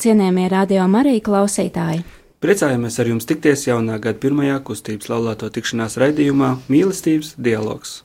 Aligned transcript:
Labvakar, 0.00 0.16
cienījamie 0.16 0.48
radio 0.48 0.86
Marija 0.88 1.20
klausītāji! 1.20 2.04
Priecājamies 2.40 2.98
ar 2.98 3.06
jums 3.06 3.26
tikties 3.26 3.66
jaunā 3.66 3.98
gada 4.00 4.18
pirmajā 4.18 4.62
kustības 4.64 5.10
laulāto 5.10 5.50
tikšanās 5.52 5.98
raidījumā 5.98 6.56
Mīlestības 6.70 7.34
dialogs. 7.36 8.02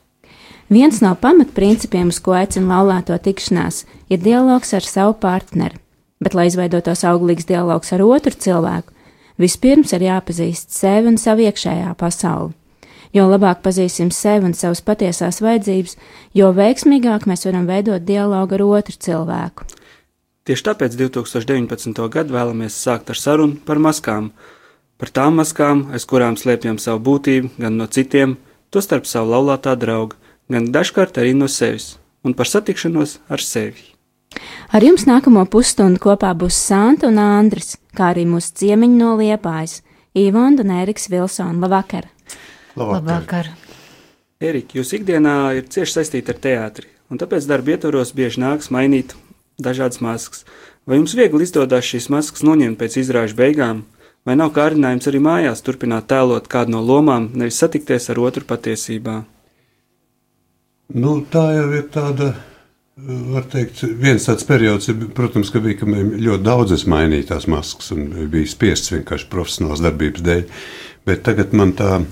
Viens 0.70 1.00
no 1.02 1.16
pamatprincipiem, 1.16 2.10
uz 2.10 2.20
ko 2.20 2.34
aicina 2.36 2.82
laulāto 2.82 3.16
tikšanās, 3.16 3.86
ir 4.10 4.20
dialogs 4.20 4.74
ar 4.74 4.84
savu 4.84 5.14
partneri. 5.14 5.80
Bet, 6.20 6.34
lai 6.36 6.48
izveidotos 6.50 7.06
auglīgs 7.06 7.48
dialogs 7.48 7.94
ar 7.94 8.04
otru 8.04 8.36
cilvēku, 8.36 8.92
vispirms 9.40 9.94
ir 9.94 10.04
jāpazīst 10.04 10.76
sevi 10.76 11.14
un 11.14 11.18
savu 11.18 11.48
iekšējā 11.48 11.96
pasauli. 11.96 12.52
Jo 13.14 13.30
labāk 13.30 13.64
pazīsim 13.64 14.12
sevi 14.12 14.50
un 14.50 14.54
savas 14.54 14.84
patiesās 14.84 15.40
vajadzības, 15.40 15.96
jo 16.36 16.52
veiksmīgāk 16.52 17.24
mēs 17.24 17.48
varam 17.48 17.72
veidot 17.72 18.04
dialogu 18.04 18.60
ar 18.60 18.68
otru 18.68 19.00
cilvēku. 19.00 19.85
Tieši 20.46 20.62
tāpēc 20.62 20.94
2019. 20.94 22.04
gadu 22.14 22.36
vēlamies 22.36 22.76
sākt 22.78 23.08
ar 23.10 23.18
sarunu 23.18 23.56
par 23.66 23.80
maskām, 23.82 24.28
par 25.02 25.10
tām 25.10 25.40
maskām, 25.40 25.88
aiz 25.90 26.06
kurām 26.06 26.38
slēpjam 26.38 26.78
savu 26.78 27.02
būtību 27.08 27.50
gan 27.64 27.80
no 27.80 27.88
citiem, 27.90 28.36
tostarp 28.70 29.10
savu 29.10 29.34
laulātā 29.34 29.74
drauga, 29.74 30.20
gan 30.54 30.68
dažkārt 30.70 31.18
arī 31.18 31.34
no 31.34 31.50
sevis, 31.50 31.96
un 32.22 32.38
par 32.38 32.46
satikšanos 32.46 33.18
ar 33.26 33.42
sevi. 33.42 33.90
Ar 34.70 34.86
jums 34.86 35.08
nākamo 35.10 35.48
pusstundu 35.50 36.04
kopā 36.06 36.36
būs 36.38 36.62
Santa 36.62 37.10
un 37.10 37.18
Andris, 37.18 37.80
kā 37.98 38.14
arī 38.14 38.30
mūsu 38.30 38.54
ciemiņi 38.62 39.02
no 39.02 39.16
Liepājas- 39.18 39.80
Ivonda 40.28 40.62
un 40.62 40.78
Eriks 40.78 41.10
Vilsona. 41.10 41.58
Labvakar! 41.58 42.06
Labvakar! 42.78 43.02
Labvakar. 43.02 43.54
Erika, 44.40 44.78
jūs 44.78 44.94
ikdienā 44.94 45.58
ir 45.58 45.66
cieši 45.66 46.04
saistīta 46.04 46.38
ar 46.38 46.40
teātri, 46.44 46.86
un 47.10 47.18
tāpēc 47.18 47.50
darba 47.50 47.72
ietvaros 47.74 48.14
bieži 48.14 48.46
nāks 48.46 48.70
mainīt 48.70 49.16
dažādas 49.62 50.02
maskas. 50.04 50.46
Vai 50.86 51.00
jums 51.00 51.16
viegli 51.18 51.46
izdodas 51.46 51.88
šīs 51.88 52.10
maskas 52.14 52.44
noņemt 52.46 52.80
pēc 52.80 53.00
izrāžu 53.02 53.38
beigām, 53.40 53.84
vai 54.26 54.36
nav 54.38 54.52
kārdinājums 54.56 55.08
arī 55.10 55.22
mājās 55.24 55.64
turpināt 55.66 56.10
tēlot 56.12 56.50
kādu 56.52 56.76
no 56.76 56.82
lomām, 56.86 57.32
nevis 57.34 57.62
satikties 57.62 58.10
ar 58.14 58.22
otru 58.22 58.46
patiesībā? 58.48 59.24
Nu, 60.94 61.16
tā 61.32 61.46
jau 61.56 61.70
ir 61.74 61.88
tāda, 61.94 62.34
var 63.34 63.48
teikt, 63.50 63.82
viens 63.98 64.28
tāds 64.28 64.46
periods, 64.46 64.92
protams, 65.18 65.50
ka 65.54 65.62
bija, 65.64 65.80
ka 65.82 65.90
ļoti 65.90 66.46
daudzas 66.46 66.86
mainītās 66.90 67.50
maskas 67.50 67.90
un 67.96 68.06
bija 68.30 68.52
spiests 68.52 68.94
vienkārši 68.94 69.32
profesionāls 69.32 69.82
darbības 69.82 70.26
dēļ, 70.26 70.46
bet 71.10 71.26
tagad 71.26 71.58
man 71.58 71.74
tā 71.78 72.04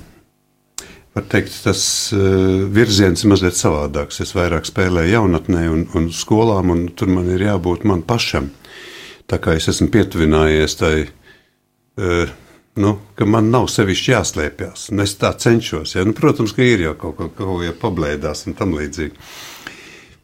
var 1.13 1.25
teikt, 1.29 1.55
tas 1.65 1.83
uh, 2.15 2.65
virziens 2.73 3.23
ir 3.23 3.31
mazliet 3.31 3.57
savādāks. 3.57 4.21
Es 4.23 4.33
vairāk 4.37 4.67
spēlēju 4.69 5.13
jaunatnē 5.13 5.65
un, 5.71 5.85
un 5.97 6.09
skolām, 6.13 6.73
un 6.73 6.87
tur 6.97 7.11
man 7.13 7.29
ir 7.33 7.45
jābūt 7.45 7.85
man 7.89 8.01
pašam. 8.07 8.49
Tā 9.29 9.39
kā 9.41 9.55
es 9.57 9.69
esmu 9.71 9.89
pietuvinājies 9.93 10.77
tai, 10.79 10.93
uh, 12.01 12.33
nu, 12.81 12.95
ka 13.15 13.27
man 13.29 13.51
nav 13.53 13.69
sevišķi 13.71 14.13
jāslēpjas. 14.15 14.89
Es 15.05 15.17
tā 15.21 15.33
cenšos. 15.37 15.95
Ja? 15.97 16.05
Nu, 16.07 16.15
protams, 16.17 16.55
ka 16.57 16.65
ir 16.65 16.87
jau 16.87 16.95
kaut 17.05 17.19
ko, 17.19 17.29
ko 17.37 17.57
ja 17.63 17.75
pablēdās 17.77 18.47
un 18.49 18.57
tam 18.57 18.73
līdzīgi. 18.77 19.13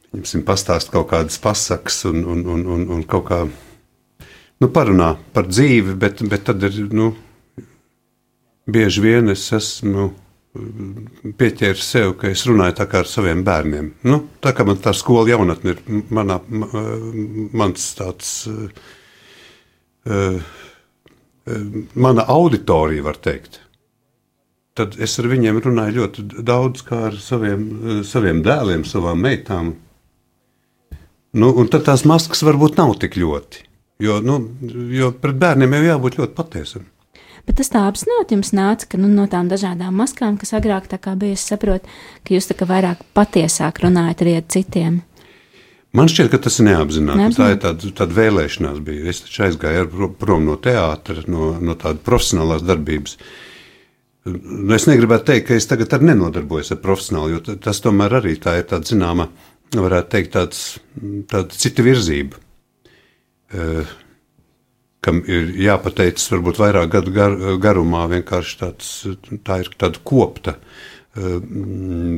Viņam 0.10 0.42
pastāst 0.46 0.90
kaut 0.90 1.12
kādas 1.12 1.38
pasakas 1.42 2.02
un, 2.10 2.24
un, 2.26 2.42
un, 2.50 2.64
un, 2.66 2.86
un 2.96 3.04
kaut 3.06 3.28
kā 3.28 3.44
nu, 3.46 4.70
parunā 4.74 5.12
par 5.36 5.46
dzīvi, 5.46 5.94
bet, 6.02 6.24
bet 6.26 6.48
tad 6.50 6.66
ir 6.66 6.80
nu, 6.98 7.12
bieži 8.66 9.06
vien 9.06 9.30
es 9.30 9.46
esmu 9.54 10.10
pieķēru 11.40 11.82
sev, 11.84 12.14
ka 12.20 12.30
es 12.34 12.46
runāju 12.48 12.78
tā 12.80 12.86
kā 12.90 13.04
ar 13.04 13.10
saviem 13.10 13.44
bērniem. 13.48 13.92
Nu, 14.10 14.22
tā 14.44 14.54
kā 14.58 14.66
man 14.68 14.80
tā 14.84 14.94
skola 14.98 15.30
jaunatne 15.32 15.76
ir 15.76 15.80
manā, 16.14 16.40
mans 16.50 17.88
tāds, 18.00 18.34
uh, 20.10 20.52
mana 21.96 22.28
auditorija, 22.28 23.06
var 23.06 23.20
teikt. 23.24 23.62
Tad 24.80 24.96
es 25.02 25.18
ar 25.20 25.28
viņiem 25.28 25.60
runāju 25.64 25.98
ļoti 25.98 26.44
daudz 26.48 26.86
kā 26.88 27.06
ar 27.10 27.18
saviem, 27.20 27.66
saviem 28.08 28.44
dēliem, 28.46 28.86
savām 28.88 29.20
meitām. 29.26 29.74
Nu, 31.36 31.50
un 31.52 31.68
tad 31.70 31.84
tās 31.90 32.06
maskas 32.10 32.42
varbūt 32.48 32.80
nav 32.80 32.96
tik 33.02 33.18
ļoti. 33.20 33.66
Jo, 34.00 34.22
nu, 34.24 34.38
jo 34.96 35.12
pret 35.20 35.36
bērniem 35.42 35.76
jau 35.76 35.84
jābūt 35.84 36.22
ļoti 36.22 36.38
patiesam. 36.38 36.86
Bet 37.50 37.58
tas 37.58 37.72
tā 37.74 37.82
apzināti 37.90 38.36
jums 38.36 38.52
nāca, 38.54 38.86
ka 38.92 38.98
nu, 39.02 39.08
no 39.10 39.24
tām 39.26 39.48
dažādām 39.50 39.96
maskām, 39.98 40.36
kas 40.38 40.54
agrāk 40.54 40.86
bija, 41.18 41.34
es 41.34 41.48
saprotu, 41.50 41.90
ka 42.22 42.36
jūs 42.36 42.46
tā 42.46 42.54
kā 42.54 42.68
vairāk 42.70 43.02
patiesāk 43.18 43.82
runājat 43.82 44.22
arī 44.22 44.36
ar 44.38 44.44
citiem. 44.54 45.00
Man 45.98 46.06
šķiet, 46.06 46.28
ka 46.30 46.38
tas 46.46 46.60
ir 46.62 46.68
neapzināti. 46.68 47.18
Neapzināt. 47.24 47.40
Tā 47.40 47.48
ir 47.50 47.62
tāda, 47.64 47.92
tāda 47.98 48.18
vēlēšanās. 48.20 48.82
Bija. 48.86 49.06
Es 49.10 49.24
taču 49.26 49.48
aizgāju 49.48 50.12
prom 50.22 50.46
no 50.46 50.60
teātra, 50.62 51.24
no, 51.26 51.56
no 51.58 51.74
tādas 51.74 52.04
profesionālās 52.06 52.62
darbības. 52.68 53.18
Nu, 54.30 54.76
es 54.78 54.86
negribētu 54.86 55.32
teikt, 55.32 55.48
ka 55.48 55.58
es 55.58 55.66
tagad 55.72 55.96
ar 55.98 56.06
nenodarbojos 56.06 56.70
ar 56.76 56.82
profesionāli, 56.84 57.34
jo 57.34 57.58
tas 57.66 57.82
tomēr 57.82 58.20
arī 58.20 58.36
tā 58.38 58.60
ir 58.60 58.70
tāda 58.70 58.92
zināma, 58.92 59.26
varētu 59.74 60.14
teikt, 60.14 60.36
tāds, 60.38 60.62
tāda 61.34 61.58
cita 61.58 61.88
virzība. 61.88 62.38
Uh, 63.50 63.98
kam 65.06 65.22
ir 65.28 65.54
jāpateicas 65.60 66.28
varbūt 66.34 66.60
vairāk 66.60 66.92
gadu 66.96 67.14
gar, 67.16 67.36
garumā. 67.62 68.06
Vienkārši 68.12 68.60
tāds, 68.60 68.92
tā 69.48 69.62
ir 69.64 69.72
tāda 69.80 70.02
kopta 70.04 70.58
eh, 70.58 71.40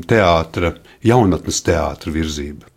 teātra, 0.10 0.76
jaunatnes 1.06 1.62
teātra 1.68 2.14
virzība. 2.14 2.70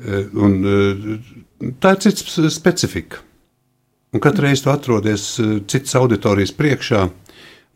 Un, 0.00 0.54
eh, 0.64 1.72
tā 1.82 1.94
ir 1.94 2.04
cits 2.06 2.38
specifika. 2.54 3.20
Un 4.10 4.22
katru 4.22 4.48
reizi 4.48 4.64
tu 4.64 4.70
atrodies 4.72 5.24
citas 5.70 5.94
auditorijas 5.94 6.50
priekšā. 6.58 7.04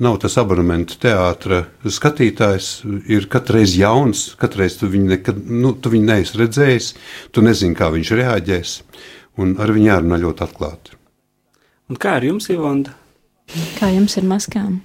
Nav 0.03 0.17
tas 0.25 0.35
abonementa 0.41 0.97
teātris, 0.99 1.69
skatītājs 1.95 2.71
ir 3.15 3.29
katru 3.31 3.61
reizi 3.61 3.79
jauns, 3.85 4.25
katru 4.41 4.65
reizi 4.65 4.81
tu 4.81 4.89
viņu, 4.91 5.11
nekad, 5.13 5.39
nu, 5.47 5.71
tu 5.79 5.93
viņu 5.93 6.09
neesi 6.09 6.41
redzējis, 6.41 6.89
tu 7.31 7.45
nezini, 7.47 7.77
kā 7.79 7.93
viņš 7.95 8.11
reaģēs 8.19 8.73
un 9.41 9.55
ar 9.61 9.73
viņu 9.75 9.89
jārunā 9.91 10.19
ļoti 10.23 10.47
atklāti. 10.47 10.99
Un 11.91 11.99
kā 12.01 12.17
ar 12.19 12.27
jums, 12.27 12.49
Ivanda? 12.53 12.95
Kā 13.79 13.91
jums 13.93 14.17
ir 14.17 14.29
maskām? 14.29 14.79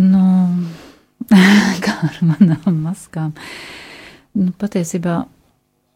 Nu, 0.00 0.24
kā 1.84 1.94
ar 2.08 2.18
manām 2.26 2.82
maskām? 2.82 3.32
Nu, 4.34 4.50
patiesībā 4.58 5.22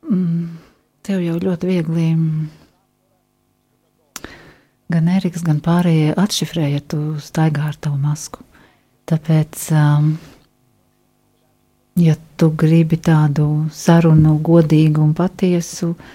mm, 0.06 0.46
tev 1.06 1.24
jau 1.24 1.36
ļoti 1.42 1.68
viegli 1.68 2.08
gan 4.88 5.10
Eriks, 5.12 5.42
gan 5.44 5.58
pārējie 5.60 6.14
atšifrēja, 6.16 6.78
ja 6.78 6.84
tu 6.94 7.00
staigā 7.20 7.66
ar 7.68 7.76
tavu 7.76 7.98
masku. 8.00 8.46
Tāpēc, 9.08 9.66
um, 9.76 10.14
ja 12.00 12.14
tu 12.40 12.48
gribi 12.56 12.96
tādu 12.96 13.66
sarunu, 13.74 14.38
godīgu 14.44 15.02
un 15.04 15.12
patiesu, 15.18 15.90
uh, 15.92 16.14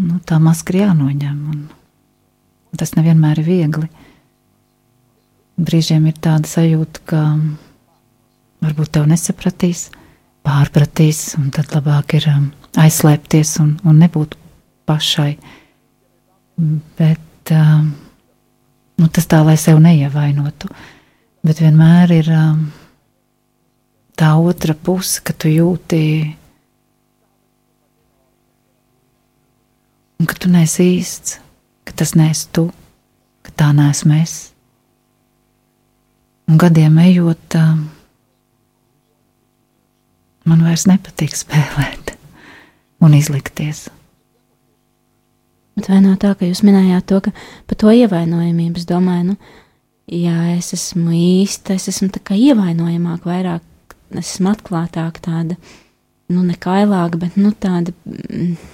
nu, 0.00 0.18
tā 0.24 0.38
maska 0.42 0.74
ir 0.74 0.82
jānoņem. 0.86 1.40
Tas 2.80 2.94
nevienmēr 2.96 3.42
ir 3.42 3.48
viegli. 3.48 3.88
Brīžiem 5.60 6.06
ir 6.08 6.16
tāda 6.24 6.48
sajūta, 6.48 7.02
ka 7.06 7.20
varbūt 8.64 8.94
tev 8.96 9.08
nesapratīs, 9.10 9.90
pārpratīs, 10.46 11.34
un 11.38 11.50
tad 11.54 11.74
labāk 11.76 12.16
ir 12.18 12.28
um, 12.32 12.46
aizslēpties 12.80 13.58
un, 13.62 13.74
un 13.84 14.00
nebūt 14.00 14.36
pašai. 14.88 15.34
Bet 16.98 17.52
um, 17.52 17.92
nu, 18.98 19.08
tas 19.12 19.28
tā, 19.28 19.42
lai 19.46 19.58
sev 19.60 19.82
neievainotu. 19.84 20.70
Bet 21.42 21.60
vienmēr 21.62 22.14
ir 22.16 22.30
um, 22.32 22.68
tā 24.18 24.32
otra 24.38 24.74
puse, 24.78 25.20
ka 25.26 25.34
tu 25.36 25.50
jūti 25.52 26.02
un 30.22 30.28
ka 30.30 30.36
tu 30.38 30.46
neesi 30.46 30.84
īsts, 31.00 31.40
ka 31.82 31.96
tas 31.98 32.12
neesi 32.14 32.46
tu, 32.54 32.68
ka 33.42 33.50
tā 33.58 33.72
neesmu 33.74 34.14
es. 34.20 34.34
Un 36.46 36.60
gadiem 36.62 37.00
ejot, 37.02 37.56
man 40.46 40.62
vairs 40.62 40.84
nepatīk 40.86 41.34
spēlēt 41.34 42.12
un 43.02 43.16
izlikties. 43.18 43.88
Bet 45.74 45.88
vai 45.90 45.98
nav 46.04 46.20
tā, 46.22 46.36
ka 46.38 46.46
jūs 46.46 46.62
minējāt 46.62 47.08
to, 47.10 47.18
ka 47.24 47.32
par 47.66 47.80
to 47.82 47.90
ievainojamību 47.90 48.78
es 48.78 48.86
domāju, 48.86 49.32
nu, 49.32 49.56
jā, 50.06 50.36
es 50.52 50.70
esmu 50.76 51.16
īsta, 51.18 51.74
es 51.74 51.88
esmu 51.90 52.12
tā 52.14 52.22
kā 52.22 52.38
ievainojamāk, 52.38 53.26
vairāk, 53.26 53.96
es 54.12 54.36
esmu 54.36 54.52
atklātāk 54.52 55.18
tāda, 55.24 55.58
nu, 56.30 56.44
nekailāka, 56.46 57.18
bet, 57.24 57.40
nu, 57.40 57.50
tāda 57.58 57.96
mm, 58.06 58.71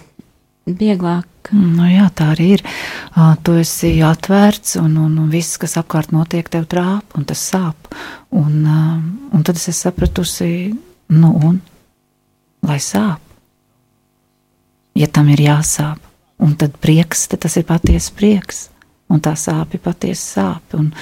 vieglāk. 0.79 1.53
Nu, 1.53 1.87
jā, 1.89 2.09
tā 2.13 2.33
arī 2.35 2.51
ir. 2.59 2.65
Uh, 3.15 3.33
tu 3.43 3.55
esi 3.57 3.95
atvērts, 4.05 4.77
un, 4.83 4.99
un, 5.01 5.15
un 5.23 5.31
viss, 5.33 5.57
kas 5.61 5.79
apkārt 5.81 6.13
notiek, 6.13 6.49
tev 6.53 6.67
trāp, 6.69 7.17
un 7.17 7.25
tas 7.29 7.41
sāp. 7.53 7.89
Un, 8.37 8.59
uh, 8.67 8.99
un 9.33 9.47
tad 9.47 9.57
es 9.57 9.71
sapratusi, 9.81 10.75
nu, 11.15 11.33
un 11.49 11.63
lai 12.69 12.81
sāp. 12.83 13.25
Ja 14.99 15.07
tam 15.15 15.31
ir 15.31 15.41
jāsāp, 15.47 16.03
Un 16.39 16.55
tad 16.55 16.77
prieks, 16.79 17.27
tad 17.27 17.43
tas 17.43 17.57
ir 17.59 17.67
patiesa 17.67 18.13
prieks, 18.15 18.69
un 19.11 19.23
tā 19.23 19.35
sāpe 19.35 19.79
ir 19.79 19.83
patiesa 19.83 20.23
sāpe. 20.23 20.79
Un, 20.79 20.93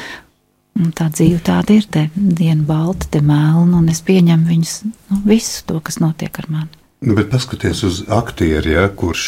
un 0.80 0.92
tā 0.96 1.10
dzīve 1.12 1.42
tāda 1.44 1.76
ir, 1.76 1.84
te 1.92 2.06
diena 2.14 2.64
balta, 2.64 3.08
te 3.12 3.20
melna, 3.20 3.82
un 3.82 3.90
es 3.92 4.00
pieņemu 4.06 4.48
viņus, 4.48 4.74
nu, 5.10 5.20
visu 5.28 5.66
to, 5.68 5.80
kas 5.84 6.00
notiek 6.00 6.40
ar 6.40 6.48
mani. 6.52 6.86
Nu, 7.00 7.12
bet 7.12 7.28
paskatieties 7.28 7.82
uz 7.84 7.96
aktieri, 8.08 8.70
ja, 8.72 8.87
kurš 8.88 9.25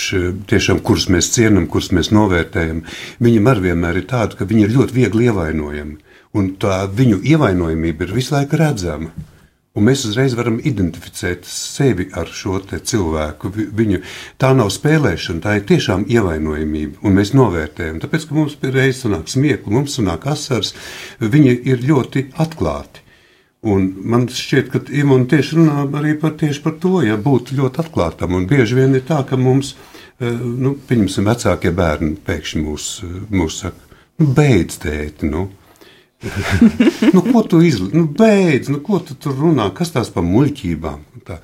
tiešām 0.49 0.79
kurus 0.81 1.11
mēs 1.13 1.29
cienām, 1.35 1.67
kurus 1.69 1.91
mēs 1.93 2.09
novērtējam. 2.17 2.81
Viņam 3.21 3.51
arī 3.53 3.67
vienmēr 3.67 3.99
ir 4.01 4.07
tāda, 4.09 4.39
ka 4.39 4.47
viņi 4.49 4.65
ir 4.65 4.73
ļoti 4.73 4.97
viegli 4.97 5.27
ievainojami. 5.29 5.99
Un 6.39 6.55
tā 6.61 6.79
viņu 6.89 7.21
ievainojamība 7.29 8.07
ir 8.07 8.15
visu 8.17 8.33
laiku 8.35 8.57
redzama. 8.61 9.13
Un 9.77 9.85
mēs 9.85 10.07
uzreiz 10.09 10.33
varam 10.35 10.57
identificēt 10.65 11.45
sevi 11.47 12.09
ar 12.17 12.33
šo 12.33 12.57
cilvēku. 12.65 13.53
Viņu, 13.53 14.01
tā 14.41 14.55
nav 14.57 14.73
spēlēšana, 14.73 15.45
tā 15.45 15.59
ir 15.59 15.69
tiešām 15.69 16.07
ievainojamība. 16.09 17.03
Un 17.05 17.21
mēs 17.21 17.35
novērtējam, 17.37 18.01
tāpēc, 18.01 18.25
ka 18.31 18.39
mums 18.39 18.57
reizes 18.65 19.05
sanāk 19.05 19.29
smieklīgi, 19.29 19.77
mums 19.77 19.99
sanāk 20.01 20.25
asars, 20.33 20.73
viņi 21.21 21.53
ir 21.69 21.85
ļoti 21.85 22.31
atklāti. 22.41 23.05
Un 23.67 23.89
man 24.07 24.29
šķiet, 24.31 24.69
ka 24.71 24.81
Imants 24.95 25.33
tieši 25.33 25.57
runā 25.59 25.83
arī 25.99 26.15
par, 26.21 26.37
par 26.39 26.75
to, 26.83 27.01
ja 27.03 27.17
būt 27.19 27.51
ļoti 27.59 27.83
atklātam. 27.83 28.37
Un 28.39 28.47
bieži 28.51 28.79
vien 28.79 28.95
ir 28.95 29.03
tā, 29.09 29.25
ka 29.27 29.39
mums, 29.41 29.75
eh, 30.21 30.31
nu, 30.33 30.77
pieņemsim, 30.89 31.27
vecākie 31.27 31.73
bērni 31.75 32.15
pēkšņi 32.27 32.63
mūs, 32.63 32.91
mūs 33.35 33.63
saka, 33.65 33.99
nu, 34.21 34.31
beidz 34.39 34.79
tēti, 34.85 35.31
nu, 35.33 35.49
nu, 37.15 37.23
ko 37.31 37.43
tu 37.47 37.61
izlaiž? 37.63 37.95
Nu, 37.95 38.07
beidz, 38.11 38.71
nu, 38.73 38.81
ko 38.83 38.99
tu 39.03 39.15
tur 39.15 39.37
runā? 39.39 39.69
Kas 39.75 39.93
tās 39.95 40.11
par 40.15 40.27
muļķībām? 40.27 41.03
Tā. 41.27 41.39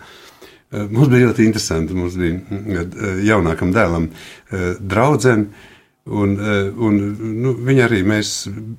Eh, 0.75 0.89
mums 0.91 1.11
bija 1.13 1.29
ļoti 1.29 1.47
interesanti. 1.47 1.95
Mums 1.95 2.17
bija 2.19 2.83
eh, 2.83 3.23
jaunākam 3.29 3.73
dēlam 3.75 4.09
eh, 4.11 4.75
draudzene. 4.81 5.71
Un, 6.05 6.35
un, 6.85 6.97
nu, 7.41 7.55
viņa 7.65 7.87
arī 7.87 8.03
mēs 8.05 8.31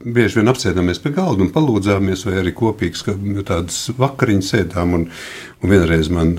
bieži 0.05 0.37
vien 0.37 0.51
apsēdāmies 0.51 0.99
pie 1.01 1.09
galda 1.15 1.41
un 1.41 1.49
palūdzāmies, 1.53 2.21
vai 2.27 2.35
arī 2.37 2.51
kopīgi 2.53 3.15
nu, 3.17 3.41
tādas 3.41 3.87
vakariņas 3.97 4.51
sēdām. 4.53 4.93
Un, 4.93 5.07
un 5.57 5.71
vienreiz 5.71 6.11
man 6.13 6.35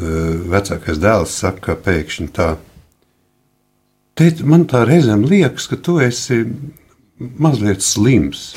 vecākais 0.53 1.01
dēls 1.03 1.35
saka, 1.43 1.75
pēkšņi 1.83 2.29
tā, 2.37 2.53
tēt, 4.15 4.45
man 4.47 4.69
tā 4.71 4.85
reizēm 4.87 5.27
liekas, 5.27 5.67
ka 5.73 5.81
tu 5.83 5.99
esi 6.05 6.45
mazliet 7.19 7.83
slims. 7.83 8.53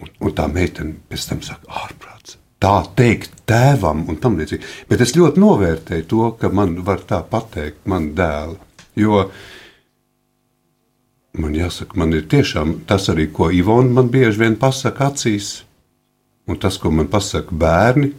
Un, 0.00 0.12
un 0.20 0.34
tā 0.36 0.50
meitene 0.52 0.98
pēc 1.08 1.24
tam 1.30 1.40
saka, 1.46 1.64
ārprāts. 1.80 2.36
Tā 2.60 2.74
teikt 2.96 3.40
tēvam 3.48 4.04
un 4.12 4.20
tam 4.20 4.36
līdzīgi. 4.36 4.84
Bet 4.92 5.00
es 5.00 5.16
ļoti 5.16 5.40
novērtēju 5.40 6.06
to, 6.12 6.28
ka 6.36 6.52
man 6.52 6.76
var 6.84 7.00
tā 7.08 7.22
pateikt, 7.24 7.86
man 7.88 8.12
dēli. 8.16 8.60
Jo 9.00 9.30
man 11.38 11.54
jāsaka, 11.54 11.98
man 12.00 12.16
ir 12.16 12.26
tiešām 12.30 12.80
tas 12.90 13.08
arī, 13.12 13.28
ko 13.32 13.50
Ivona 13.54 14.00
man 14.00 14.10
bieži 14.10 14.42
vien 14.42 14.58
pasaka 14.60 15.10
acīs, 15.12 15.60
un 16.50 16.58
tas, 16.58 16.78
ko 16.80 16.90
man 16.94 17.10
pasaka 17.12 17.54
bērni. 17.54 18.12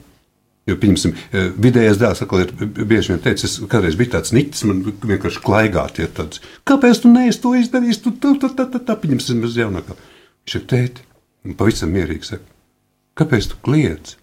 Jo, 0.70 0.76
pieņemsim, 0.78 1.14
eh, 1.34 1.48
vidējais 1.58 1.98
dēls 1.98 2.22
atkal 2.22 2.44
ir 2.44 2.52
bieži 2.62 3.16
vien 3.16 3.24
teicis, 3.24 3.58
es 3.58 3.70
kādreiz 3.70 3.98
biju 3.98 4.14
tāds 4.14 4.32
niķis, 4.32 4.66
man 4.70 4.84
vienkārši 4.86 5.42
klaigāt, 5.42 5.98
ja 5.98 6.08
tāds, 6.08 6.40
kāpēc 6.70 7.02
tu 7.02 7.10
neesi 7.10 7.42
to 7.42 7.56
izdarījis, 7.58 8.04
tu 8.04 8.14
tā, 8.14 8.36
tā, 8.38 8.52
tā, 8.54 8.70
tā, 8.70 8.84
tā, 8.86 8.96
pieņemsim, 9.02 9.42
bez 9.42 9.58
jaunākā. 9.58 9.98
Viņš 10.46 10.60
ir 10.60 10.68
tēti, 10.70 11.08
Un 11.42 11.58
pavisam 11.58 11.90
mierīgi 11.90 12.28
saka, 12.28 12.46
kāpēc 13.18 13.48
tu 13.50 13.58
kliedz? 13.66 14.14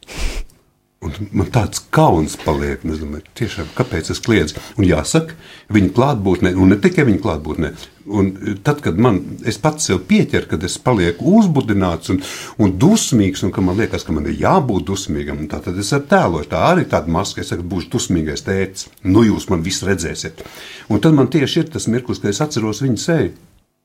Un 0.98 1.12
man 1.30 1.46
tāds 1.54 1.78
kauns 1.94 2.32
paliek. 2.42 2.82
Es 2.82 2.98
domāju, 2.98 3.22
tiešām, 3.38 3.68
kāpēc 3.76 4.08
es 4.10 4.18
kliedzu? 4.24 4.58
Un 4.80 4.86
jāsaka, 4.88 5.36
viņa 5.70 5.92
klātbūtnē, 5.94 6.50
un 6.58 6.72
ne 6.72 6.78
tikai 6.82 7.04
viņa 7.06 7.20
klātbūtnē. 7.22 7.70
Un 8.18 8.32
tad, 8.66 8.80
kad 8.82 8.98
man 8.98 9.20
pats 9.62 9.86
sev 9.86 10.00
pieķer, 10.10 10.48
kad 10.50 10.66
es 10.66 10.74
palieku 10.82 11.36
uzbudināts 11.38 12.10
un, 12.10 12.18
un 12.58 12.74
dusmīgs, 12.82 13.44
un 13.46 13.54
ka 13.54 13.62
man 13.62 13.78
liekas, 13.78 14.02
ka 14.08 14.16
man 14.16 14.26
ir 14.26 14.40
jābūt 14.42 14.88
dusmīgam, 14.90 15.44
tad 15.52 15.70
es 15.70 15.92
ar 15.94 16.02
tēloju 16.10 16.50
tā 16.50 16.64
arī 16.72 16.88
tādu 16.90 17.14
masku, 17.14 17.44
es 17.44 17.52
saku, 17.52 17.68
būšu 17.70 17.92
dusmīgais 17.94 18.42
tēvs. 18.48 18.88
Nu, 19.06 19.22
jūs 19.28 19.46
man 19.52 19.62
visu 19.62 19.86
redzēsiet. 19.86 20.42
Un 20.90 21.04
tad 21.04 21.14
man 21.14 21.30
tieši 21.30 21.62
ir 21.62 21.72
tas 21.76 21.86
mirklis, 21.86 22.18
kad 22.24 22.34
es 22.34 22.42
atceros 22.42 22.82
viņa 22.82 23.02
seju, 23.04 23.34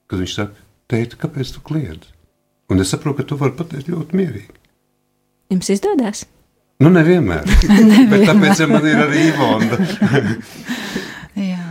kad 0.09 0.23
viņš 0.23 0.37
saka, 0.39 0.69
tēti, 0.89 1.21
kāpēc 1.21 1.53
tu 1.53 1.61
kliedzi? 1.67 2.09
Un 2.73 2.81
es 2.81 2.89
saprotu, 2.89 3.21
ka 3.21 3.29
tu 3.29 3.37
vari 3.37 3.53
pateikt 3.59 3.91
ļoti 3.91 4.17
mierīgi. 4.17 4.63
Jums 5.53 5.69
izdodas? 5.69 6.25
Nu, 6.83 6.91
nevienmēr. 6.97 7.47
Bet 8.11 8.27
tāpēc 8.29 8.63
ja 8.63 8.69
man 8.71 8.87
ir 8.89 9.03
arī 9.05 9.27
Ivona. 9.31 9.79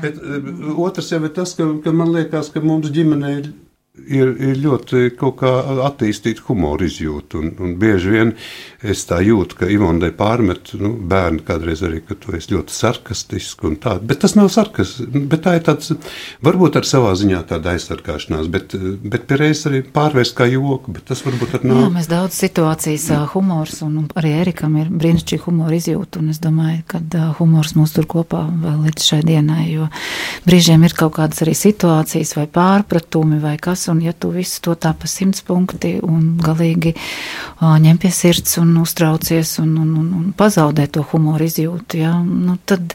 Bet, 0.02 0.16
eh, 0.18 0.46
otrs 0.82 1.12
jau 1.12 1.20
ir 1.22 1.30
tas, 1.36 1.52
ka, 1.54 1.68
ka 1.84 1.92
man 1.94 2.10
liekas, 2.14 2.50
ka 2.50 2.62
mums 2.64 2.90
ģimenē 2.94 3.28
ir 3.36 3.52
ir, 3.92 4.30
ir 4.40 4.56
ļoti 4.62 5.10
kaut 5.20 5.36
kā 5.42 5.50
attīstīta 5.84 6.46
humora 6.46 6.86
izjūta. 6.86 7.40
Un, 7.42 7.50
un 7.60 7.74
bieži 7.80 8.12
vien 8.14 8.30
es 8.82 9.04
tā 9.08 9.18
jūtu, 9.24 9.58
ka 9.60 9.68
Ivonai 9.70 10.12
pārmet 10.16 10.72
nu, 10.80 10.94
bērni 11.08 11.42
kādreiz 11.46 11.82
arī, 11.84 12.00
ka 12.06 12.16
tu 12.18 12.32
esi 12.36 12.54
ļoti 12.54 12.72
sarkastisks 12.72 13.68
un 13.68 13.76
tā. 13.82 13.98
Bet 14.00 14.22
tas 14.24 14.34
nav 14.38 14.48
sarkastisks, 14.54 15.12
bet 15.28 15.44
tā 15.44 15.58
ir 15.58 15.66
tāds, 15.66 15.92
varbūt 16.44 16.78
ar 16.80 16.88
savā 16.88 17.12
ziņā 17.20 17.42
tāda 17.50 17.74
aizsargāšanās, 17.76 18.48
bet, 18.52 18.76
bet 19.04 19.26
pierreiz 19.28 19.66
arī 19.68 19.82
pārvērst 19.84 20.36
kā 20.38 20.48
joku, 20.48 20.96
bet 20.96 21.06
tas 21.12 21.22
varbūt 21.26 21.58
ar 21.60 21.68
nav. 21.68 21.82
Jā, 21.84 21.92
mēs 21.98 22.10
daudz 22.10 22.40
situācijas 22.40 23.10
humors 23.34 23.82
un 23.84 24.08
arī 24.16 24.32
Erikam 24.42 24.78
ir 24.80 24.88
brīnišķīgi 24.88 25.44
humora 25.44 25.76
izjūta 25.76 26.22
un 26.22 26.32
es 26.32 26.40
domāju, 26.42 26.80
ka 26.88 27.02
humors 27.38 27.76
mūs 27.76 27.92
tur 27.94 28.08
kopā 28.10 28.46
vēl 28.48 28.80
līdz 28.88 29.06
šai 29.12 29.20
dienai, 29.28 29.68
jo 29.74 29.92
brīžiem 30.48 30.88
ir 30.88 30.96
kaut 30.96 31.14
kādas 31.20 31.44
arī 31.44 31.54
situācijas 31.58 32.34
vai 32.38 32.48
pārpratumi 32.50 33.38
vai 33.42 33.54
kas 33.60 33.81
tas, 33.82 33.88
un 33.88 34.00
ja 34.02 34.12
tu 34.12 34.30
visu 34.30 34.60
to 34.62 34.74
tā 34.74 34.92
pa 34.94 35.06
simts 35.06 35.42
punkti 35.42 35.98
un 36.02 36.38
galīgi 36.38 36.94
uh, 36.94 37.78
ņem 37.78 37.98
pie 37.98 38.10
sirds 38.10 38.58
un 38.58 38.76
uztraucies 38.78 39.58
un, 39.58 39.76
un, 39.78 39.96
un, 39.98 40.12
un 40.14 40.32
pazaudē 40.32 40.86
to 40.90 41.02
humoru 41.02 41.44
izjūtu, 41.44 41.98
ja, 41.98 42.14
nu 42.22 42.58
tad, 42.64 42.94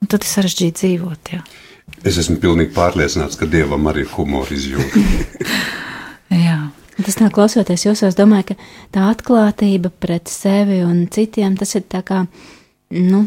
nu 0.00 0.06
tad 0.08 0.22
ir 0.22 0.28
sarežģīti 0.28 0.78
dzīvot. 0.78 1.32
Ja. 1.32 1.42
Es 2.04 2.18
esmu 2.18 2.38
pilnīgi 2.42 2.72
pārliecināts, 2.74 3.38
ka 3.38 3.46
Dievam 3.46 3.86
arī 3.90 4.06
ir 4.06 4.14
humora 4.14 4.54
izjūta. 4.54 5.02
Jā. 6.46 6.60
Tas 7.02 7.16
tā 7.18 7.30
klausoties, 7.34 7.82
jūs 7.86 8.02
es 8.06 8.14
domāju, 8.14 8.52
ka 8.52 8.56
tā 8.94 9.08
atklātība 9.10 9.90
pret 9.90 10.30
sevi 10.30 10.82
un 10.84 11.06
citiem, 11.10 11.56
tas 11.58 11.72
ir 11.74 11.86
tā 11.90 12.02
kā, 12.06 12.20
nu, 12.94 13.24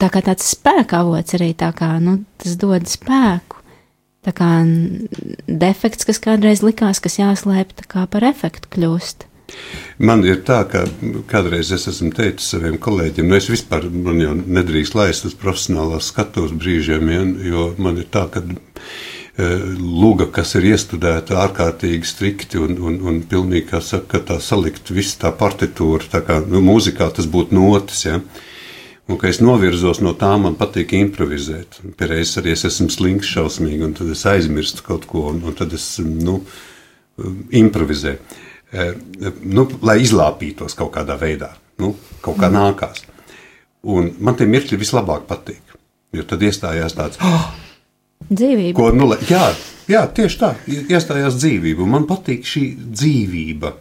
tā 0.00 0.08
kā 0.08 0.22
tāds 0.24 0.46
spēka 0.54 1.02
avots 1.02 1.36
arī 1.36 1.50
tā 1.58 1.74
kā, 1.76 1.90
nu, 2.00 2.22
tas 2.40 2.54
dod 2.56 2.86
spēku 2.88 3.59
tā 4.26 4.34
kā 4.36 4.50
defekts, 5.48 6.06
kas 6.08 6.20
kādreiz 6.22 6.64
likās, 6.64 7.00
kas 7.02 7.18
jāslēp, 7.20 7.74
tā 7.78 7.88
kā 7.88 8.06
par 8.10 8.26
efektu 8.28 8.70
kļūst. 8.74 9.26
Man 9.98 10.22
ir 10.22 10.44
tā, 10.46 10.60
ka 10.70 10.84
kādreiz 11.30 11.72
es 11.74 11.88
esmu 11.90 12.12
teicis 12.14 12.52
saviem 12.52 12.76
kolēģiem, 12.78 13.26
nu 13.26 13.38
es 13.38 13.48
vispār 13.50 13.88
man 13.90 14.20
jau 14.22 14.36
nedrīkst 14.38 14.94
laist 14.94 15.26
uz 15.26 15.34
profesionālās 15.38 16.12
skatuves 16.12 16.54
brīžiem, 16.54 17.10
ja, 17.10 17.24
jo 17.50 17.64
man 17.82 17.98
ir 17.98 18.06
tā, 18.14 18.28
ka 18.30 18.44
e, 18.44 19.48
luga, 19.80 20.28
kas 20.30 20.54
ir 20.60 20.68
iestudēta 20.70 21.40
ārkārtīgi 21.42 22.06
strikti 22.06 22.62
un, 22.62 22.78
un, 22.78 23.00
un 23.10 23.18
pilnīgi, 23.26 23.66
kā 23.72 23.82
saka, 23.82 24.22
tā 24.30 24.38
salikt 24.44 24.94
visu 24.94 25.18
tā 25.24 25.34
partitūru, 25.34 26.06
tā 26.12 26.22
kā 26.28 26.38
nu, 26.46 26.62
mūzikā 26.70 27.10
tas 27.18 27.26
būtu 27.26 27.58
notis, 27.58 28.06
ja. 28.06 28.20
Uh, 28.20 28.46
Un, 29.10 29.16
ka 29.18 29.26
es 29.26 29.40
novirzos 29.42 29.98
no 30.04 30.12
tā, 30.18 30.30
man 30.38 30.54
patīk 30.58 30.94
improvizēt. 30.94 31.80
Pirmais 31.98 32.34
arī 32.38 32.54
es 32.54 32.62
esmu 32.68 32.90
slings, 32.94 33.30
šausmīgi, 33.34 33.82
un 33.82 33.96
tad 33.98 34.12
es 34.14 34.22
aizmirstu 34.30 34.84
kaut 34.86 35.08
ko, 35.10 35.26
un, 35.32 35.40
un 35.50 35.56
tad 35.58 35.74
es 35.74 35.86
nu, 36.04 36.38
improvizēju. 37.58 38.38
E, 38.70 38.86
nu, 39.50 39.66
lai 39.82 39.98
izlāpītos 40.04 40.78
kaut 40.78 40.92
kādā 40.94 41.16
veidā, 41.18 41.50
nu, 41.82 41.96
kaut 42.22 42.38
kā 42.38 42.46
mm. 42.46 42.54
nākās. 42.60 43.02
Un 43.90 44.12
man 44.22 44.38
tie 44.38 44.46
mirkļi 44.46 44.78
vislabāk 44.78 45.26
patīk. 45.26 45.74
Jo 46.14 46.22
tad 46.30 46.46
iestājās 46.46 46.94
tāds, 46.94 47.18
oh, 47.26 47.50
Dzīvība. 48.30 48.76
Ko, 48.76 48.90
nu, 48.94 49.08
jā, 49.26 49.46
jā, 49.90 50.04
tieši 50.14 50.38
tā, 50.38 50.50
iestājās 50.68 51.38
dzīvība. 51.40 51.86
Man 51.88 52.06
patīk 52.06 52.44
šī 52.46 52.64
dzīvība. 52.78 53.72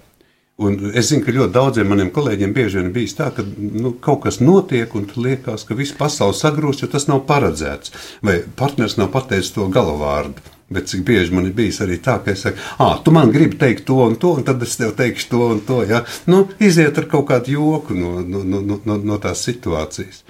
Un 0.60 0.76
es 0.92 1.08
zinu, 1.08 1.24
ka 1.24 1.32
ļoti 1.32 1.54
daudziem 1.56 1.88
maniem 1.88 2.10
kolēģiem 2.12 2.52
bieži 2.56 2.82
vien 2.82 2.90
bijis 2.92 3.14
tā, 3.16 3.30
ka 3.32 3.46
nu, 3.48 3.94
kaut 4.04 4.26
kas 4.26 4.42
notiek, 4.44 4.92
un 5.00 5.06
liekas, 5.16 5.64
ka 5.64 5.78
viss 5.80 5.96
pasaule 5.96 6.36
sagrūst, 6.36 6.84
jo 6.84 6.90
tas 6.92 7.06
nav 7.08 7.22
paredzēts. 7.30 7.94
Vai 8.28 8.42
partners 8.60 8.98
nav 9.00 9.08
pateicis 9.14 9.54
to 9.56 9.70
galavārdu. 9.72 10.44
Bet 10.70 10.92
cik 10.92 11.02
bieži 11.08 11.34
man 11.34 11.48
ir 11.48 11.56
bijis 11.58 11.80
arī 11.82 11.96
tā, 12.04 12.18
ka 12.22 12.36
es 12.36 12.44
saku, 12.46 12.60
ah, 12.84 13.00
tu 13.02 13.14
man 13.16 13.32
gribi 13.34 13.58
teikt 13.58 13.88
to 13.88 14.02
un 14.04 14.20
to, 14.22 14.36
un 14.38 14.44
tad 14.46 14.62
es 14.62 14.76
tev 14.78 14.92
teikšu 15.00 15.30
to 15.32 15.40
un 15.56 15.64
to. 15.66 15.80
Ja? 15.90 16.04
Nu, 16.30 16.44
iziet 16.62 17.00
ar 17.02 17.08
kaut 17.10 17.26
kādu 17.32 17.56
joku 17.56 17.96
no, 17.98 18.20
no, 18.20 18.44
no, 18.44 18.60
no- 18.62 18.82
no, 18.86 19.00
no 19.14 19.18
tās 19.24 19.42
situācijas. 19.48 20.26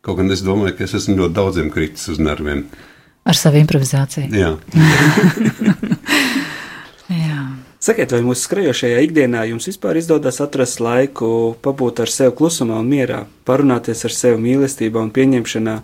Kaut 0.00 0.16
gan 0.18 0.32
es 0.32 0.40
domāju, 0.42 0.78
ka 0.78 0.88
es 0.88 0.96
esmu 0.96 1.18
ļoti 1.20 1.36
daudziem 1.36 1.68
kritis 1.70 2.08
uz 2.08 2.18
nerviem. 2.18 2.64
Ar 3.28 3.36
savu 3.36 3.60
improvizāciju. 3.60 4.32
Jā. 4.32 4.56
Sakiet, 7.80 8.12
vai 8.12 8.20
mūsu 8.20 8.44
skrejošajā 8.44 8.98
ikdienā 9.06 9.46
jums 9.48 9.64
vispār 9.70 9.96
izdodas 9.96 10.42
atrast 10.44 10.82
laiku 10.84 11.54
pabūt 11.64 12.02
ar 12.04 12.12
sevi 12.12 12.34
klusumā 12.36 12.76
un 12.82 12.90
mierā, 12.92 13.22
parunāties 13.48 14.04
ar 14.04 14.12
sevi 14.12 14.36
mīlestībā 14.42 15.00
un 15.00 15.08
pieņemšanā? 15.16 15.78